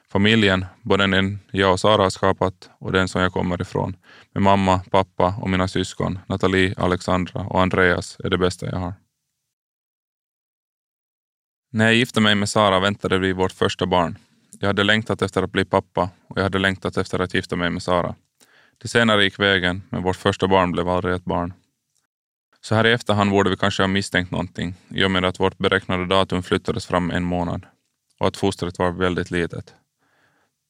Familjen, 0.10 0.66
både 0.82 1.08
den 1.08 1.40
jag 1.52 1.72
och 1.72 1.80
Sara 1.80 2.04
har 2.04 2.10
skapat 2.10 2.70
och 2.80 2.92
den 2.92 3.08
som 3.08 3.22
jag 3.22 3.34
kommer 3.34 3.62
ifrån, 3.62 3.96
med 4.34 4.44
mamma, 4.44 4.82
pappa 4.92 5.36
och 5.42 5.50
mina 5.50 5.68
syskon, 5.68 6.20
Nathalie, 6.28 6.74
Alexandra 6.78 7.42
och 7.42 7.62
Andreas, 7.62 8.18
är 8.24 8.30
det 8.30 8.38
bästa 8.38 8.66
jag 8.66 8.76
har. 8.76 8.94
När 11.72 11.86
jag 11.86 11.96
gifte 11.96 12.22
mig 12.22 12.36
med 12.36 12.50
Sara 12.50 12.80
väntade 12.80 13.18
vi 13.18 13.34
vårt 13.34 13.52
första 13.52 13.86
barn. 13.86 14.18
Jag 14.60 14.68
hade 14.68 14.84
längtat 14.84 15.22
efter 15.22 15.44
att 15.44 15.52
bli 15.52 15.66
pappa 15.66 16.10
och 16.28 16.38
jag 16.38 16.44
hade 16.44 16.60
längtat 16.60 16.98
efter 16.98 17.20
att 17.20 17.34
gifta 17.34 17.56
mig 17.56 17.70
med 17.70 17.84
Sara. 17.84 18.16
Det 18.78 18.88
senare 18.88 19.24
gick 19.24 19.40
vägen, 19.40 19.82
men 19.90 20.04
vårt 20.04 20.16
första 20.16 20.48
barn 20.48 20.72
blev 20.72 20.90
aldrig 20.90 21.16
ett 21.16 21.26
barn. 21.26 21.54
Så 22.62 22.76
här 22.76 22.88
i 22.88 22.92
efterhand 22.92 23.32
borde 23.32 23.50
vi 23.50 23.58
kanske 23.58 23.84
ha 23.84 23.88
misstänkt 23.88 24.32
någonting 24.32 24.76
i 24.90 25.04
och 25.04 25.12
med 25.12 25.26
att 25.26 25.40
vårt 25.40 25.58
beräknade 25.58 26.06
datum 26.06 26.44
flyttades 26.44 26.86
fram 26.86 27.12
en 27.12 27.24
månad 27.24 27.66
och 28.20 28.28
att 28.28 28.38
fostret 28.38 28.80
var 28.80 28.92
väldigt 28.92 29.32
litet. 29.32 29.74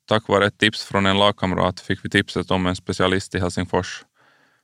Tack 0.08 0.27
vare 0.27 0.46
ett 0.46 0.58
tips 0.58 0.84
från 0.84 1.05
en 1.05 1.17
lagkamrat 1.17 1.79
fick 1.79 2.05
vi 2.05 2.10
tipset 2.10 2.51
om 2.51 2.67
en 2.67 2.75
specialist 2.75 3.36
i 3.36 3.39
Helsingfors. 3.39 4.05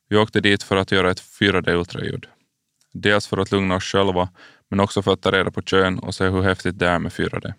Vi 0.09 0.17
åkte 0.17 0.41
dit 0.41 0.63
för 0.63 0.75
att 0.75 0.91
göra 0.91 1.11
ett 1.11 1.21
4D-ultraljud. 1.21 2.25
Dels 2.93 3.27
för 3.27 3.37
att 3.37 3.51
lugna 3.51 3.75
oss 3.75 3.83
själva, 3.83 4.29
men 4.69 4.79
också 4.79 5.01
för 5.01 5.13
att 5.13 5.21
ta 5.21 5.31
reda 5.31 5.51
på 5.51 5.61
kön 5.61 5.99
och 5.99 6.15
se 6.15 6.27
hur 6.27 6.41
häftigt 6.41 6.79
det 6.79 6.87
är 6.87 6.99
med 6.99 7.11
4D. 7.11 7.53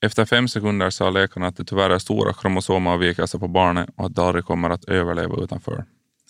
Efter 0.00 0.24
fem 0.24 0.48
sekunder 0.48 0.90
sa 0.90 1.10
läkarna 1.10 1.46
att 1.46 1.56
det 1.56 1.64
tyvärr 1.64 1.90
är 1.90 1.98
stora 1.98 2.32
kromosomavvikelser 2.32 3.38
på 3.38 3.48
barnet 3.48 3.90
och 3.96 4.06
att 4.06 4.14
det 4.14 4.22
aldrig 4.22 4.44
kommer 4.44 4.70
att 4.70 4.84
överleva 4.84 5.44
utanför. 5.44 5.84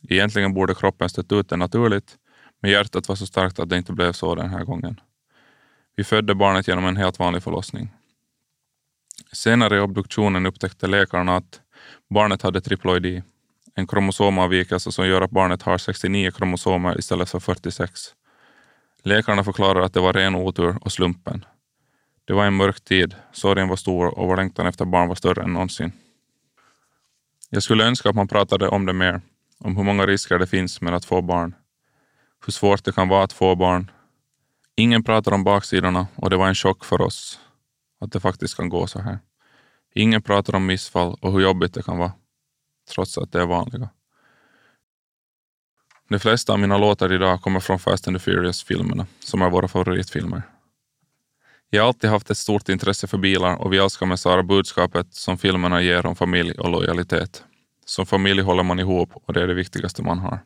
Egentligen 0.08 0.54
borde 0.54 0.75
kroppen 0.75 1.08
stött 1.08 1.32
ut 1.32 1.49
det 1.49 1.56
naturligt, 1.56 2.16
men 2.62 2.70
hjärtat 2.70 3.08
var 3.08 3.16
så 3.16 3.26
starkt 3.26 3.58
att 3.58 3.68
det 3.68 3.76
inte 3.76 3.92
blev 3.92 4.12
så 4.12 4.34
den 4.34 4.50
här 4.50 4.64
gången. 4.64 5.00
Vi 5.96 6.04
födde 6.04 6.34
barnet 6.34 6.68
genom 6.68 6.84
en 6.84 6.96
helt 6.96 7.18
vanlig 7.18 7.42
förlossning. 7.42 7.92
Senare 9.32 9.76
i 9.76 9.80
obduktionen 9.80 10.46
upptäckte 10.46 10.87
läkarna 10.87 11.37
att 11.37 11.61
barnet 12.11 12.42
hade 12.42 12.61
triploidi, 12.61 13.23
en 13.75 13.87
kromosomavvikelse 13.87 14.92
som 14.92 15.06
gör 15.08 15.20
att 15.23 15.30
barnet 15.30 15.62
har 15.62 15.78
69 15.78 16.30
kromosomer 16.30 16.99
istället 16.99 17.30
för 17.30 17.40
46. 17.40 18.00
Läkarna 19.02 19.44
förklarar 19.44 19.80
att 19.80 19.94
det 19.94 20.00
var 20.00 20.12
ren 20.12 20.34
otur 20.34 20.78
och 20.80 20.92
slumpen. 20.92 21.44
Det 22.25 22.32
var 22.32 22.46
en 22.46 22.54
mörk 22.54 22.84
tid, 22.84 23.14
sorgen 23.32 23.68
var 23.68 23.76
stor 23.76 24.18
och 24.18 24.28
vår 24.28 24.37
längtan 24.37 24.66
efter 24.66 24.84
barn 24.84 25.08
var 25.08 25.14
större 25.14 25.42
än 25.42 25.52
någonsin. 25.52 25.92
Jag 27.50 27.62
skulle 27.62 27.84
önska 27.84 28.08
att 28.08 28.14
man 28.14 28.28
pratade 28.28 28.68
om 28.68 28.87
det 28.87 28.92
mer, 28.92 29.20
om 29.64 29.76
hur 29.76 29.85
många 29.85 30.06
risker 30.06 30.38
det 30.38 30.47
finns 30.47 30.80
med 30.80 30.94
att 30.94 31.04
få 31.04 31.23
barn, 31.23 31.54
hur 32.47 32.52
svårt 32.52 32.85
det 32.85 32.92
kan 32.92 33.09
vara 33.09 33.25
att 33.25 33.33
få 33.33 33.54
barn. 33.56 33.90
Ingen 34.76 35.04
pratar 35.04 35.33
om 35.33 35.44
baksidorna 35.44 36.06
och 36.16 36.30
det 36.30 36.37
var 36.37 36.49
en 36.49 36.54
chock 36.54 36.85
för 36.85 37.00
oss 37.00 37.40
att 38.00 38.12
det 38.12 38.21
faktiskt 38.21 38.56
kan 38.56 38.68
gå 38.68 38.87
så 38.87 39.00
här. 39.00 39.18
Ingen 39.94 40.23
pratar 40.23 40.54
om 40.54 40.66
missfall 40.66 41.18
och 41.21 41.33
hur 41.33 41.40
jobbigt 41.40 41.75
det 41.75 41.83
kan 41.83 41.99
vara, 41.99 42.12
trots 42.94 43.18
att 43.18 43.33
det 43.33 43.40
är 43.40 43.47
vanliga. 43.47 43.88
De 46.09 46.18
flesta 46.18 46.52
av 46.52 46.59
mina 46.59 46.78
låtar 46.78 47.12
idag 47.12 47.42
kommer 47.42 47.61
från 47.61 47.78
Fast 47.78 48.09
and 48.09 48.16
the 48.16 48.21
Furious-filmerna, 48.30 49.06
som 49.18 49.42
är 49.42 49.50
våra 49.50 49.68
favoritfilmer. 49.68 50.42
Jag 51.71 51.83
har 51.83 51.88
alltid 51.88 52.11
haft 52.11 52.30
ett 52.30 52.38
stort 52.38 52.68
intresse 52.68 53.06
för 53.06 53.18
bilar 53.18 53.56
och 53.56 53.73
vi 53.73 53.78
älskar 53.78 54.06
med 54.06 54.21
Sara 54.21 54.42
budskapet 54.42 55.14
som 55.14 55.38
filmerna 55.38 55.83
ger 55.83 56.06
om 56.06 56.16
familj 56.16 56.52
och 56.52 56.71
lojalitet. 56.71 57.44
Som 57.85 58.07
familj 58.07 58.43
håller 58.43 58.62
man 58.62 58.81
ihop 58.81 59.11
och 59.14 59.33
det 59.33 59.43
är 59.43 59.47
det 59.47 59.55
viktigaste 59.55 60.03
man 60.03 60.19
har. 60.19 60.38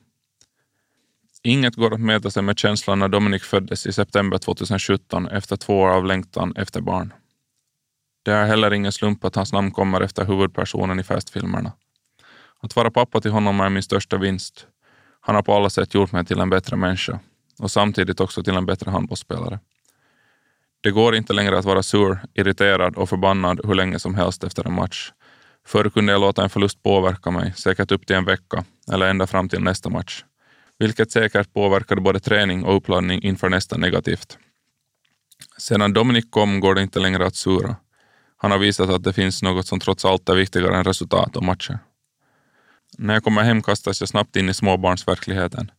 Inget 1.42 1.74
går 1.76 1.94
att 1.94 2.00
mäta 2.00 2.30
sig 2.30 2.42
med 2.42 2.58
känslan 2.58 2.98
när 2.98 3.08
Dominic 3.08 3.42
föddes 3.42 3.86
i 3.86 3.92
september 3.92 4.38
2017 4.38 5.28
efter 5.28 5.56
två 5.56 5.80
år 5.80 5.88
av 5.88 6.04
längtan 6.04 6.56
efter 6.56 6.80
barn. 6.80 7.12
Det 8.22 8.32
är 8.32 8.46
heller 8.46 8.72
ingen 8.72 8.92
slump 8.92 9.24
att 9.24 9.34
hans 9.34 9.52
namn 9.52 9.70
kommer 9.70 10.00
efter 10.00 10.24
huvudpersonen 10.24 11.00
i 11.00 11.02
Fast-filmerna. 11.02 11.72
Att 12.60 12.76
vara 12.76 12.90
pappa 12.90 13.20
till 13.20 13.30
honom 13.30 13.60
är 13.60 13.68
min 13.68 13.82
största 13.82 14.16
vinst. 14.16 14.66
Han 15.20 15.34
har 15.34 15.42
på 15.42 15.54
alla 15.54 15.70
sätt 15.70 15.94
gjort 15.94 16.12
mig 16.12 16.24
till 16.24 16.40
en 16.40 16.50
bättre 16.50 16.76
människa 16.76 17.18
och 17.58 17.70
samtidigt 17.70 18.20
också 18.20 18.42
till 18.42 18.56
en 18.56 18.66
bättre 18.66 18.90
handbollsspelare. 18.90 19.60
Det 20.80 20.90
går 20.90 21.14
inte 21.14 21.32
längre 21.32 21.58
att 21.58 21.64
vara 21.64 21.82
sur, 21.82 22.18
irriterad 22.34 22.96
och 22.96 23.08
förbannad 23.08 23.60
hur 23.64 23.74
länge 23.74 23.98
som 23.98 24.14
helst 24.14 24.44
efter 24.44 24.66
en 24.66 24.72
match. 24.72 25.12
Förr 25.68 25.90
kunde 25.90 26.12
jag 26.12 26.20
låta 26.20 26.42
en 26.42 26.50
förlust 26.50 26.82
påverka 26.82 27.30
mig, 27.30 27.52
säkert 27.56 27.92
upp 27.92 28.06
till 28.06 28.16
en 28.16 28.24
vecka 28.24 28.64
eller 28.92 29.08
ända 29.08 29.26
fram 29.26 29.48
till 29.48 29.60
nästa 29.60 29.90
match. 29.90 30.24
Vilket 30.78 31.10
säkert 31.10 31.52
påverkade 31.52 32.00
både 32.00 32.20
träning 32.20 32.64
och 32.64 32.76
uppladdning 32.76 33.22
inför 33.22 33.48
nästa 33.48 33.76
negativt. 33.76 34.38
Sedan 35.58 35.92
Dominic 35.92 36.24
kom 36.30 36.60
går 36.60 36.74
det 36.74 36.82
inte 36.82 37.00
längre 37.00 37.26
att 37.26 37.36
sura. 37.36 37.76
Han 38.36 38.50
har 38.50 38.58
visat 38.58 38.90
att 38.90 39.04
det 39.04 39.12
finns 39.12 39.42
något 39.42 39.66
som 39.66 39.80
trots 39.80 40.04
allt 40.04 40.28
är 40.28 40.34
viktigare 40.34 40.76
än 40.76 40.84
resultat 40.84 41.36
och 41.36 41.44
matcher. 41.44 41.78
När 42.98 43.14
jag 43.14 43.24
kommer 43.24 43.42
hem 43.42 43.62
kastas 43.62 44.00
jag 44.00 44.08
snabbt 44.08 44.36
in 44.36 44.48
i 44.48 44.54
småbarnsverkligheten. 44.54 45.70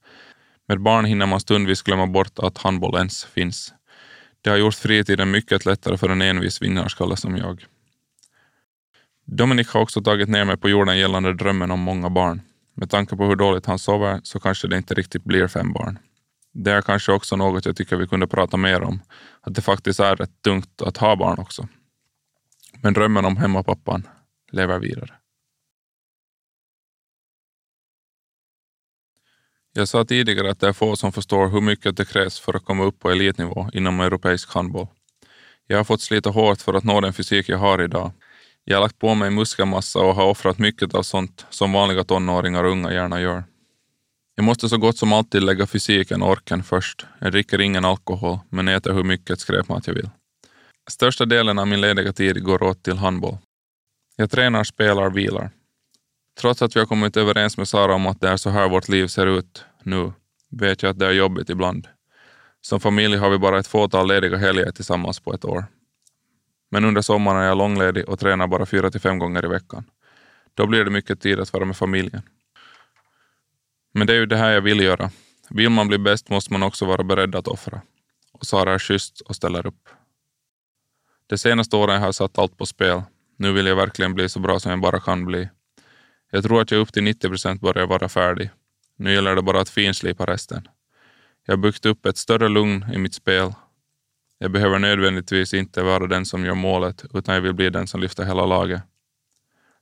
Med 0.68 0.82
barn 0.82 1.06
hinner 1.06 1.26
man 1.26 1.40
stundvis 1.40 1.82
glömma 1.82 2.08
bort 2.08 2.40
att 2.40 2.58
handboll 2.58 2.96
ens 2.96 3.26
finns. 3.26 3.74
Det 4.42 4.50
har 4.50 4.58
gjort 4.58 4.76
fritiden 4.76 5.32
mycket 5.32 5.66
lättare 5.66 5.98
för 5.98 6.10
en 6.10 6.22
envis 6.22 6.62
vinnarskalle 6.62 7.18
som 7.18 7.38
jag. 7.38 7.66
Dominic 9.32 9.68
har 9.74 9.82
också 9.82 10.02
tagit 10.02 10.30
ner 10.30 10.46
mig 10.46 10.58
på 10.58 10.70
jorden 10.70 10.98
gällande 10.98 11.34
drömmen 11.34 11.72
om 11.72 11.80
många 11.80 12.10
barn. 12.10 12.42
Med 12.74 12.90
tanke 12.90 13.16
på 13.16 13.26
hur 13.26 13.36
dåligt 13.36 13.66
han 13.66 13.80
sover 13.80 14.22
så 14.24 14.40
kanske 14.40 14.68
det 14.68 14.78
inte 14.78 14.94
riktigt 14.94 15.24
blir 15.24 15.48
fem 15.48 15.74
barn. 15.74 16.00
Det 16.54 16.72
är 16.72 16.82
kanske 16.82 17.12
också 17.12 17.36
något 17.36 17.66
jag 17.66 17.76
tycker 17.76 17.96
vi 17.96 18.08
kunde 18.08 18.28
prata 18.28 18.58
mer 18.58 18.82
om, 18.82 19.02
att 19.42 19.56
det 19.56 19.62
faktiskt 19.62 20.00
är 20.00 20.16
rätt 20.16 20.42
tungt 20.42 20.82
att 20.82 20.98
ha 20.98 21.16
barn 21.16 21.40
också. 21.40 21.68
Men 22.82 22.94
drömmen 22.94 23.26
om 23.26 23.38
hemmapappan 23.38 24.08
lever 24.52 24.80
vidare. 24.80 25.14
Jag 29.74 29.88
sa 29.88 30.06
tidigare 30.06 30.52
att 30.52 30.60
det 30.60 30.68
är 30.68 30.74
få 30.74 30.96
som 30.96 31.12
förstår 31.12 31.50
hur 31.50 31.62
mycket 31.62 31.98
det 31.98 32.06
krävs 32.06 32.40
för 32.40 32.54
att 32.54 32.66
komma 32.66 32.84
upp 32.84 33.00
på 33.00 33.12
elitnivå 33.12 33.70
inom 33.74 34.00
europeisk 34.00 34.54
handboll. 34.54 34.88
Jag 35.68 35.78
har 35.78 35.84
fått 35.84 36.02
slita 36.02 36.30
hårt 36.30 36.62
för 36.62 36.74
att 36.74 36.84
nå 36.84 37.02
den 37.02 37.14
fysik 37.14 37.50
jag 37.50 37.58
har 37.58 37.84
idag. 37.84 38.12
Jag 38.70 38.78
har 38.78 38.82
lagt 38.82 39.00
på 39.00 39.16
mig 39.16 39.30
muskelmassa 39.30 40.00
och 40.00 40.16
har 40.16 40.26
offrat 40.26 40.60
mycket 40.60 40.94
av 40.96 41.04
sånt 41.04 41.46
som 41.50 41.72
vanliga 41.72 42.04
tonåringar 42.04 42.64
och 42.64 42.72
unga 42.72 42.94
gärna 42.94 43.22
gör. 43.22 43.44
Jag 44.36 44.44
måste 44.44 44.70
så 44.70 44.78
gott 44.78 44.98
som 44.98 45.14
alltid 45.14 45.44
lägga 45.44 45.68
fysiken 45.68 46.22
och 46.22 46.30
orken 46.30 46.64
först. 46.64 47.06
Jag 47.20 47.32
dricker 47.32 47.62
ingen 47.62 47.86
alkohol, 47.86 48.40
men 48.50 48.68
äter 48.68 48.94
hur 48.94 49.04
mycket 49.04 49.40
skräpmat 49.40 49.88
jag 49.88 49.94
vill. 49.94 50.10
Största 50.90 51.26
delen 51.26 51.60
av 51.60 51.68
min 51.68 51.82
lediga 51.82 52.14
tid 52.14 52.44
går 52.44 52.64
åt 52.64 52.84
till 52.84 52.98
handboll. 52.98 53.38
Jag 54.16 54.32
tränar, 54.32 54.64
spelar, 54.64 55.10
vilar. 55.10 55.52
Trots 56.40 56.62
att 56.62 56.76
vi 56.76 56.80
har 56.80 56.88
kommit 56.88 57.18
överens 57.18 57.58
med 57.58 57.68
Sara 57.68 57.96
om 57.96 58.08
att 58.08 58.22
det 58.22 58.30
är 58.30 58.38
så 58.38 58.50
här 58.50 58.70
vårt 58.70 58.90
liv 58.90 59.08
ser 59.08 59.28
ut 59.28 59.66
nu, 59.84 60.14
vet 60.52 60.84
jag 60.84 60.90
att 60.90 61.00
det 61.00 61.08
är 61.08 61.12
jobbigt 61.12 61.50
ibland. 61.50 61.88
Som 62.62 62.80
familj 62.80 63.18
har 63.18 63.30
vi 63.30 63.38
bara 63.38 63.60
ett 63.60 63.68
fåtal 63.68 64.08
lediga 64.08 64.38
helger 64.38 64.72
tillsammans 64.72 65.20
på 65.20 65.34
ett 65.34 65.46
år. 65.46 65.66
Men 66.70 66.86
under 66.86 67.02
sommaren 67.02 67.42
är 67.42 67.48
jag 67.48 67.58
långledig 67.58 68.10
och 68.10 68.20
tränar 68.20 68.48
bara 68.48 68.66
fyra 68.66 68.92
till 68.92 69.02
fem 69.02 69.20
gånger 69.20 69.46
i 69.46 69.48
veckan. 69.48 69.84
Då 70.54 70.68
blir 70.68 70.86
det 70.86 70.92
mycket 70.92 71.22
tid 71.22 71.40
att 71.40 71.54
vara 71.54 71.66
med 71.66 71.78
familjen. 71.78 72.22
Men 73.94 74.08
det 74.08 74.14
är 74.14 74.18
ju 74.18 74.26
det 74.26 74.38
här 74.38 74.52
jag 74.52 74.62
vill 74.62 74.80
göra. 74.80 75.12
Vill 75.50 75.70
man 75.70 75.88
bli 75.88 75.98
bäst 75.98 76.30
måste 76.30 76.54
man 76.54 76.64
också 76.64 76.86
vara 76.86 77.04
beredd 77.04 77.36
att 77.36 77.48
offra. 77.48 77.82
Och 78.34 78.46
Sara 78.46 78.74
är 78.74 78.80
schysst 78.80 79.22
och 79.22 79.36
ställer 79.36 79.68
upp. 79.68 79.90
De 81.28 81.38
senaste 81.38 81.76
åren 81.76 82.00
har 82.00 82.08
jag 82.08 82.16
satt 82.16 82.38
allt 82.38 82.58
på 82.58 82.66
spel. 82.66 83.02
Nu 83.38 83.52
vill 83.52 83.66
jag 83.66 83.76
verkligen 83.76 84.14
bli 84.14 84.30
så 84.30 84.40
bra 84.40 84.60
som 84.60 84.72
jag 84.72 84.82
bara 84.82 85.00
kan 85.00 85.26
bli. 85.26 85.50
Jag 86.32 86.44
tror 86.44 86.62
att 86.62 86.72
jag 86.72 86.82
upp 86.82 86.94
till 86.94 87.04
90 87.04 87.30
procent 87.30 87.62
börjar 87.62 87.88
vara 87.88 88.10
färdig. 88.10 88.50
Nu 88.96 89.14
gäller 89.14 89.36
det 89.36 89.42
bara 89.42 89.62
att 89.62 89.70
finslipa 89.70 90.26
resten. 90.26 90.68
Jag 91.46 91.54
har 91.54 91.58
byggt 91.58 91.86
upp 91.86 92.06
ett 92.06 92.18
större 92.18 92.50
lugn 92.50 92.86
i 92.94 92.98
mitt 92.98 93.14
spel. 93.14 93.54
Jag 94.42 94.52
behöver 94.52 94.80
nödvändigtvis 94.80 95.54
inte 95.54 95.84
vara 95.84 96.08
den 96.08 96.26
som 96.26 96.46
gör 96.46 96.56
målet, 96.56 97.06
utan 97.14 97.36
jag 97.36 97.42
vill 97.42 97.54
bli 97.54 97.70
den 97.70 97.88
som 97.88 98.02
lyfter 98.02 98.24
hela 98.24 98.46
laget. 98.46 98.82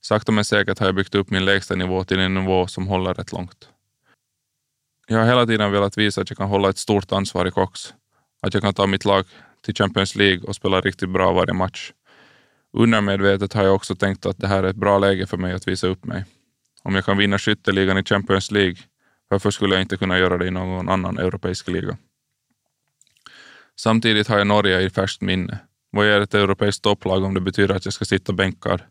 Sakta 0.02 0.32
men 0.32 0.46
säkert 0.46 0.80
har 0.80 0.86
jag 0.86 0.96
byggt 0.96 1.15
upp 1.15 1.30
min 1.30 1.46
lägsta 1.46 1.76
nivå 1.76 2.04
till 2.04 2.20
en 2.20 2.34
nivå 2.34 2.67
som 2.67 2.88
håller 2.88 3.13
rätt 3.13 3.32
långt. 3.32 3.70
Jag 5.08 5.17
har 5.17 5.26
hela 5.26 5.46
tiden 5.46 5.72
velat 5.72 5.98
visa 5.98 6.22
att 6.22 6.30
jag 6.30 6.38
kan 6.38 6.48
hålla 6.48 6.70
ett 6.70 6.78
stort 6.78 7.12
ansvar 7.12 7.46
i 7.46 7.52
Cox. 7.52 7.93
Att 8.41 8.54
jag 8.54 8.63
kan 8.63 8.74
ta 8.74 8.88
mitt 8.88 9.06
lag 9.06 9.26
till 9.65 9.76
Champions 9.76 10.15
League 10.15 10.43
och 10.48 10.56
spela 10.56 10.82
riktigt 10.82 11.10
bra 11.10 11.34
varje 11.34 11.54
match. 11.54 11.91
Undermedvetet 12.74 13.54
har 13.54 13.63
jag 13.63 13.76
också 13.76 13.96
tänkt 13.96 14.26
att 14.26 14.38
det 14.38 14.48
här 14.48 14.63
är 14.63 14.67
ett 14.67 14.76
bra 14.76 15.00
läge 15.00 15.28
för 15.28 15.38
mig 15.38 15.54
att 15.54 15.67
visa 15.67 15.88
upp 15.88 16.06
mig. 16.06 16.26
Om 16.84 16.96
jag 16.96 17.06
kan 17.06 17.17
vinna 17.17 17.39
skytteligan 17.39 17.98
i 17.98 18.04
Champions 18.04 18.52
League, 18.52 18.78
varför 19.28 19.52
skulle 19.52 19.76
jag 19.76 19.82
inte 19.82 19.98
kunna 19.98 20.20
göra 20.20 20.38
det 20.38 20.48
i 20.48 20.52
någon 20.52 20.89
annan 20.89 21.17
europeisk 21.17 21.67
liga? 21.67 21.98
Samtidigt 23.79 24.27
har 24.27 24.37
jag 24.37 24.47
Norge 24.47 24.81
i 24.81 24.89
färskt 24.89 25.21
minne. 25.21 25.59
Vad 25.91 26.05
är 26.05 26.21
ett 26.21 26.33
europeiskt 26.33 26.83
topplag 26.83 27.23
om 27.23 27.33
det 27.33 27.41
betyder 27.41 27.75
att 27.75 27.85
jag 27.85 27.93
ska 27.93 28.05
sitta 28.05 28.33
bänkad? 28.33 28.81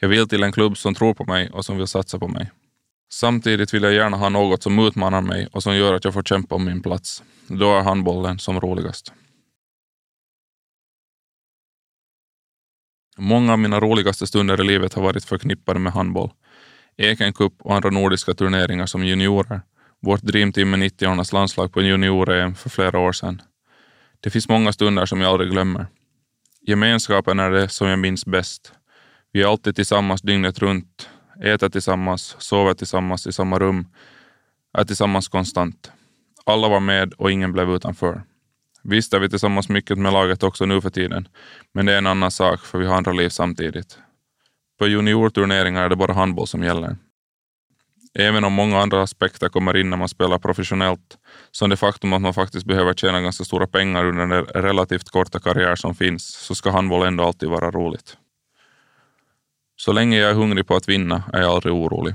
Jag 0.00 0.08
vill 0.08 0.28
till 0.28 0.42
en 0.42 0.52
klubb 0.52 0.76
som 0.76 0.94
tror 0.94 1.14
på 1.14 1.24
mig 1.24 1.50
och 1.50 1.64
som 1.64 1.76
vill 1.76 1.86
satsa 1.86 2.18
på 2.18 2.28
mig. 2.28 2.50
Samtidigt 3.12 3.74
vill 3.74 3.82
jag 3.82 3.92
gärna 3.92 4.16
ha 4.16 4.28
något 4.28 4.62
som 4.62 4.78
utmanar 4.78 5.20
mig 5.20 5.48
och 5.52 5.62
som 5.62 5.76
gör 5.76 5.94
att 5.94 6.04
jag 6.04 6.14
får 6.14 6.22
kämpa 6.22 6.54
om 6.54 6.64
min 6.64 6.82
plats. 6.82 7.22
Då 7.46 7.78
är 7.78 7.82
handbollen 7.82 8.38
som 8.38 8.60
roligast. 8.60 9.12
Många 13.18 13.52
av 13.52 13.58
mina 13.58 13.80
roligaste 13.80 14.26
stunder 14.26 14.60
i 14.60 14.64
livet 14.64 14.94
har 14.94 15.02
varit 15.02 15.24
förknippade 15.24 15.80
med 15.80 15.92
handboll. 15.92 16.30
Eken 16.96 17.32
Cup 17.32 17.52
och 17.58 17.74
andra 17.74 17.90
nordiska 17.90 18.34
turneringar 18.34 18.86
som 18.86 19.04
juniorer. 19.04 19.60
Vårt 20.00 20.22
Dreamteam 20.22 20.70
med 20.70 20.80
90-ornas 20.80 21.32
landslag 21.32 21.72
på 21.72 21.82
junior-EM 21.82 22.54
för 22.54 22.70
flera 22.70 22.98
år 22.98 23.12
sedan. 23.12 23.42
Det 24.20 24.30
finns 24.30 24.48
många 24.48 24.72
stunder 24.72 25.06
som 25.06 25.20
jag 25.20 25.30
aldrig 25.30 25.50
glömmer. 25.50 25.86
Gemenskapen 26.62 27.40
är 27.40 27.50
det 27.50 27.68
som 27.68 27.88
jag 27.88 27.98
minns 27.98 28.26
bäst. 28.26 28.72
Vi 29.32 29.42
är 29.42 29.46
alltid 29.46 29.76
tillsammans 29.76 30.22
dygnet 30.22 30.58
runt, 30.58 31.08
äter 31.44 31.68
tillsammans, 31.68 32.36
sover 32.38 32.74
tillsammans 32.74 33.26
i 33.26 33.32
samma 33.32 33.58
rum, 33.58 33.86
är 34.78 34.84
tillsammans 34.84 35.28
konstant. 35.28 35.92
Alla 36.44 36.68
var 36.68 36.80
med 36.80 37.12
och 37.12 37.30
ingen 37.30 37.52
blev 37.52 37.70
utanför. 37.70 38.22
Visst 38.82 39.14
är 39.14 39.20
vi 39.20 39.28
tillsammans 39.28 39.68
mycket 39.68 39.98
med 39.98 40.12
laget 40.12 40.42
också 40.42 40.66
nu 40.66 40.80
för 40.80 40.90
tiden, 40.90 41.28
men 41.72 41.86
det 41.86 41.92
är 41.92 41.98
en 41.98 42.06
annan 42.06 42.30
sak 42.30 42.60
för 42.60 42.78
vi 42.78 42.86
har 42.86 42.96
andra 42.96 43.12
liv 43.12 43.28
samtidigt. 43.28 43.98
På 44.78 44.86
juniorturneringar 44.86 45.84
är 45.84 45.88
det 45.88 45.96
bara 45.96 46.12
handboll 46.12 46.46
som 46.46 46.62
gäller. 46.62 46.96
Även 48.18 48.44
om 48.44 48.52
många 48.52 48.80
andra 48.80 49.02
aspekter 49.02 49.48
kommer 49.48 49.76
in 49.76 49.90
när 49.90 49.96
man 49.96 50.08
spelar 50.08 50.38
professionellt, 50.38 51.18
som 51.50 51.70
det 51.70 51.76
faktum 51.76 52.12
att 52.12 52.22
man 52.22 52.34
faktiskt 52.34 52.66
behöver 52.66 52.94
tjäna 52.94 53.20
ganska 53.20 53.44
stora 53.44 53.66
pengar 53.66 54.04
under 54.04 54.26
den 54.26 54.44
relativt 54.44 55.10
korta 55.10 55.38
karriär 55.38 55.76
som 55.76 55.94
finns, 55.94 56.24
så 56.24 56.54
ska 56.54 56.70
handboll 56.70 57.06
ändå 57.06 57.24
alltid 57.24 57.48
vara 57.48 57.70
roligt. 57.70 58.16
Så 59.76 59.92
länge 59.92 60.18
jag 60.18 60.30
är 60.30 60.34
hungrig 60.34 60.66
på 60.66 60.76
att 60.76 60.88
vinna 60.88 61.22
är 61.32 61.40
jag 61.40 61.50
aldrig 61.50 61.74
orolig. 61.74 62.14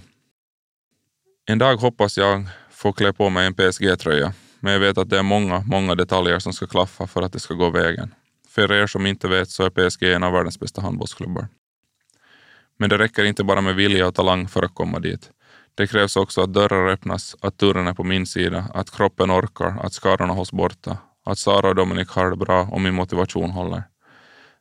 En 1.46 1.58
dag 1.58 1.78
hoppas 1.78 2.18
jag 2.18 2.48
få 2.72 2.94
klä 2.94 3.14
på 3.14 3.30
mig 3.30 3.48
en 3.48 3.54
PSG-tröja, 3.54 4.34
men 4.60 4.74
jag 4.74 4.80
vet 4.80 4.98
att 4.98 5.10
det 5.10 5.18
är 5.18 5.24
många, 5.24 5.64
många 5.66 5.96
detaljer 5.96 6.40
som 6.40 6.54
ska 6.54 6.68
klaffa 6.68 7.08
för 7.08 7.22
att 7.22 7.34
det 7.34 7.40
ska 7.40 7.54
gå 7.54 7.70
vägen. 7.70 8.16
För 8.50 8.72
er 8.72 8.88
som 8.88 9.06
inte 9.06 9.28
vet 9.28 9.50
så 9.50 9.64
är 9.64 9.70
PSG 9.70 10.04
en 10.04 10.24
av 10.24 10.34
världens 10.34 10.60
bästa 10.60 10.82
handbollsklubbar. 10.82 11.48
Men 12.78 12.90
det 12.90 12.98
räcker 12.98 13.24
inte 13.26 13.44
bara 13.44 13.62
med 13.62 13.76
vilja 13.76 14.08
och 14.08 14.16
talang 14.16 14.48
för 14.48 14.64
att 14.64 14.74
komma 14.76 15.00
dit. 15.00 15.32
Det 15.76 15.88
krävs 15.88 16.16
också 16.16 16.42
att 16.42 16.54
dörrar 16.54 16.88
öppnas, 16.88 17.36
att 17.42 17.58
turen 17.58 17.88
är 17.88 17.94
på 17.94 18.04
min 18.04 18.26
sida, 18.26 18.66
att 18.74 18.92
kroppen 18.92 19.32
orkar, 19.32 19.78
att 19.84 19.94
skadorna 19.94 20.34
hålls 20.34 20.52
borta, 20.52 20.98
att 21.26 21.40
Sara 21.40 21.70
och 21.70 21.76
Dominik 21.76 22.10
har 22.10 22.30
det 22.30 22.36
bra 22.36 22.62
och 22.62 22.82
min 22.82 22.94
motivation 22.94 23.50
håller. 23.50 23.84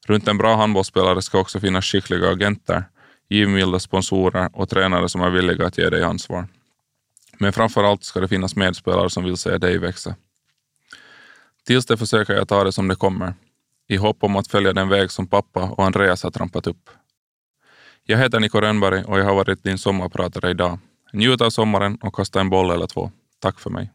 Runt 0.07 0.29
en 0.29 0.39
bra 0.39 0.57
handbollsspelare 0.57 1.23
ska 1.23 1.39
också 1.39 1.61
finnas 1.61 1.85
skickliga 1.85 2.31
agenter, 2.31 2.85
givmilda 3.29 3.79
sponsorer 3.79 4.51
och 4.53 4.69
tränare 4.69 5.09
som 5.09 5.21
är 5.21 5.31
villiga 5.31 5.67
att 5.67 5.79
ge 5.79 5.91
dig 5.91 6.03
ansvar. 6.03 6.49
Men 7.39 7.53
framför 7.53 7.85
allt 7.85 8.05
ska 8.05 8.21
det 8.21 8.29
finnas 8.29 8.57
medspelare 8.57 9.11
som 9.11 9.25
vill 9.25 9.37
se 9.37 9.59
dig 9.59 9.79
växa. 9.79 10.15
Tills 11.67 11.87
det 11.87 11.97
försöker 11.97 12.35
jag 12.35 12.49
ta 12.49 12.65
det 12.65 12.73
som 12.73 12.89
det 12.89 12.97
kommer, 12.97 13.35
i 13.89 13.97
hopp 13.97 14.25
om 14.25 14.37
att 14.37 14.49
följa 14.49 14.73
den 14.73 14.89
väg 14.89 15.11
som 15.11 15.27
pappa 15.27 15.63
och 15.63 15.85
Andreas 15.85 16.23
har 16.23 16.31
trampat 16.31 16.67
upp. 16.67 16.91
Jag 18.05 18.19
heter 18.19 18.41
Niko 18.41 18.61
Rönnberg 18.61 19.05
och 19.05 19.19
jag 19.19 19.25
har 19.25 19.35
varit 19.35 19.63
din 19.63 19.79
sommarpratare 19.79 20.51
idag. 20.51 20.79
Njut 21.15 21.41
av 21.41 21.51
sommaren 21.51 21.99
och 22.03 22.15
kasta 22.15 22.41
en 22.41 22.51
boll 22.51 22.71
eller 22.71 22.87
två. 22.87 23.11
Tack 23.41 23.61
för 23.61 23.71
mig. 23.71 23.91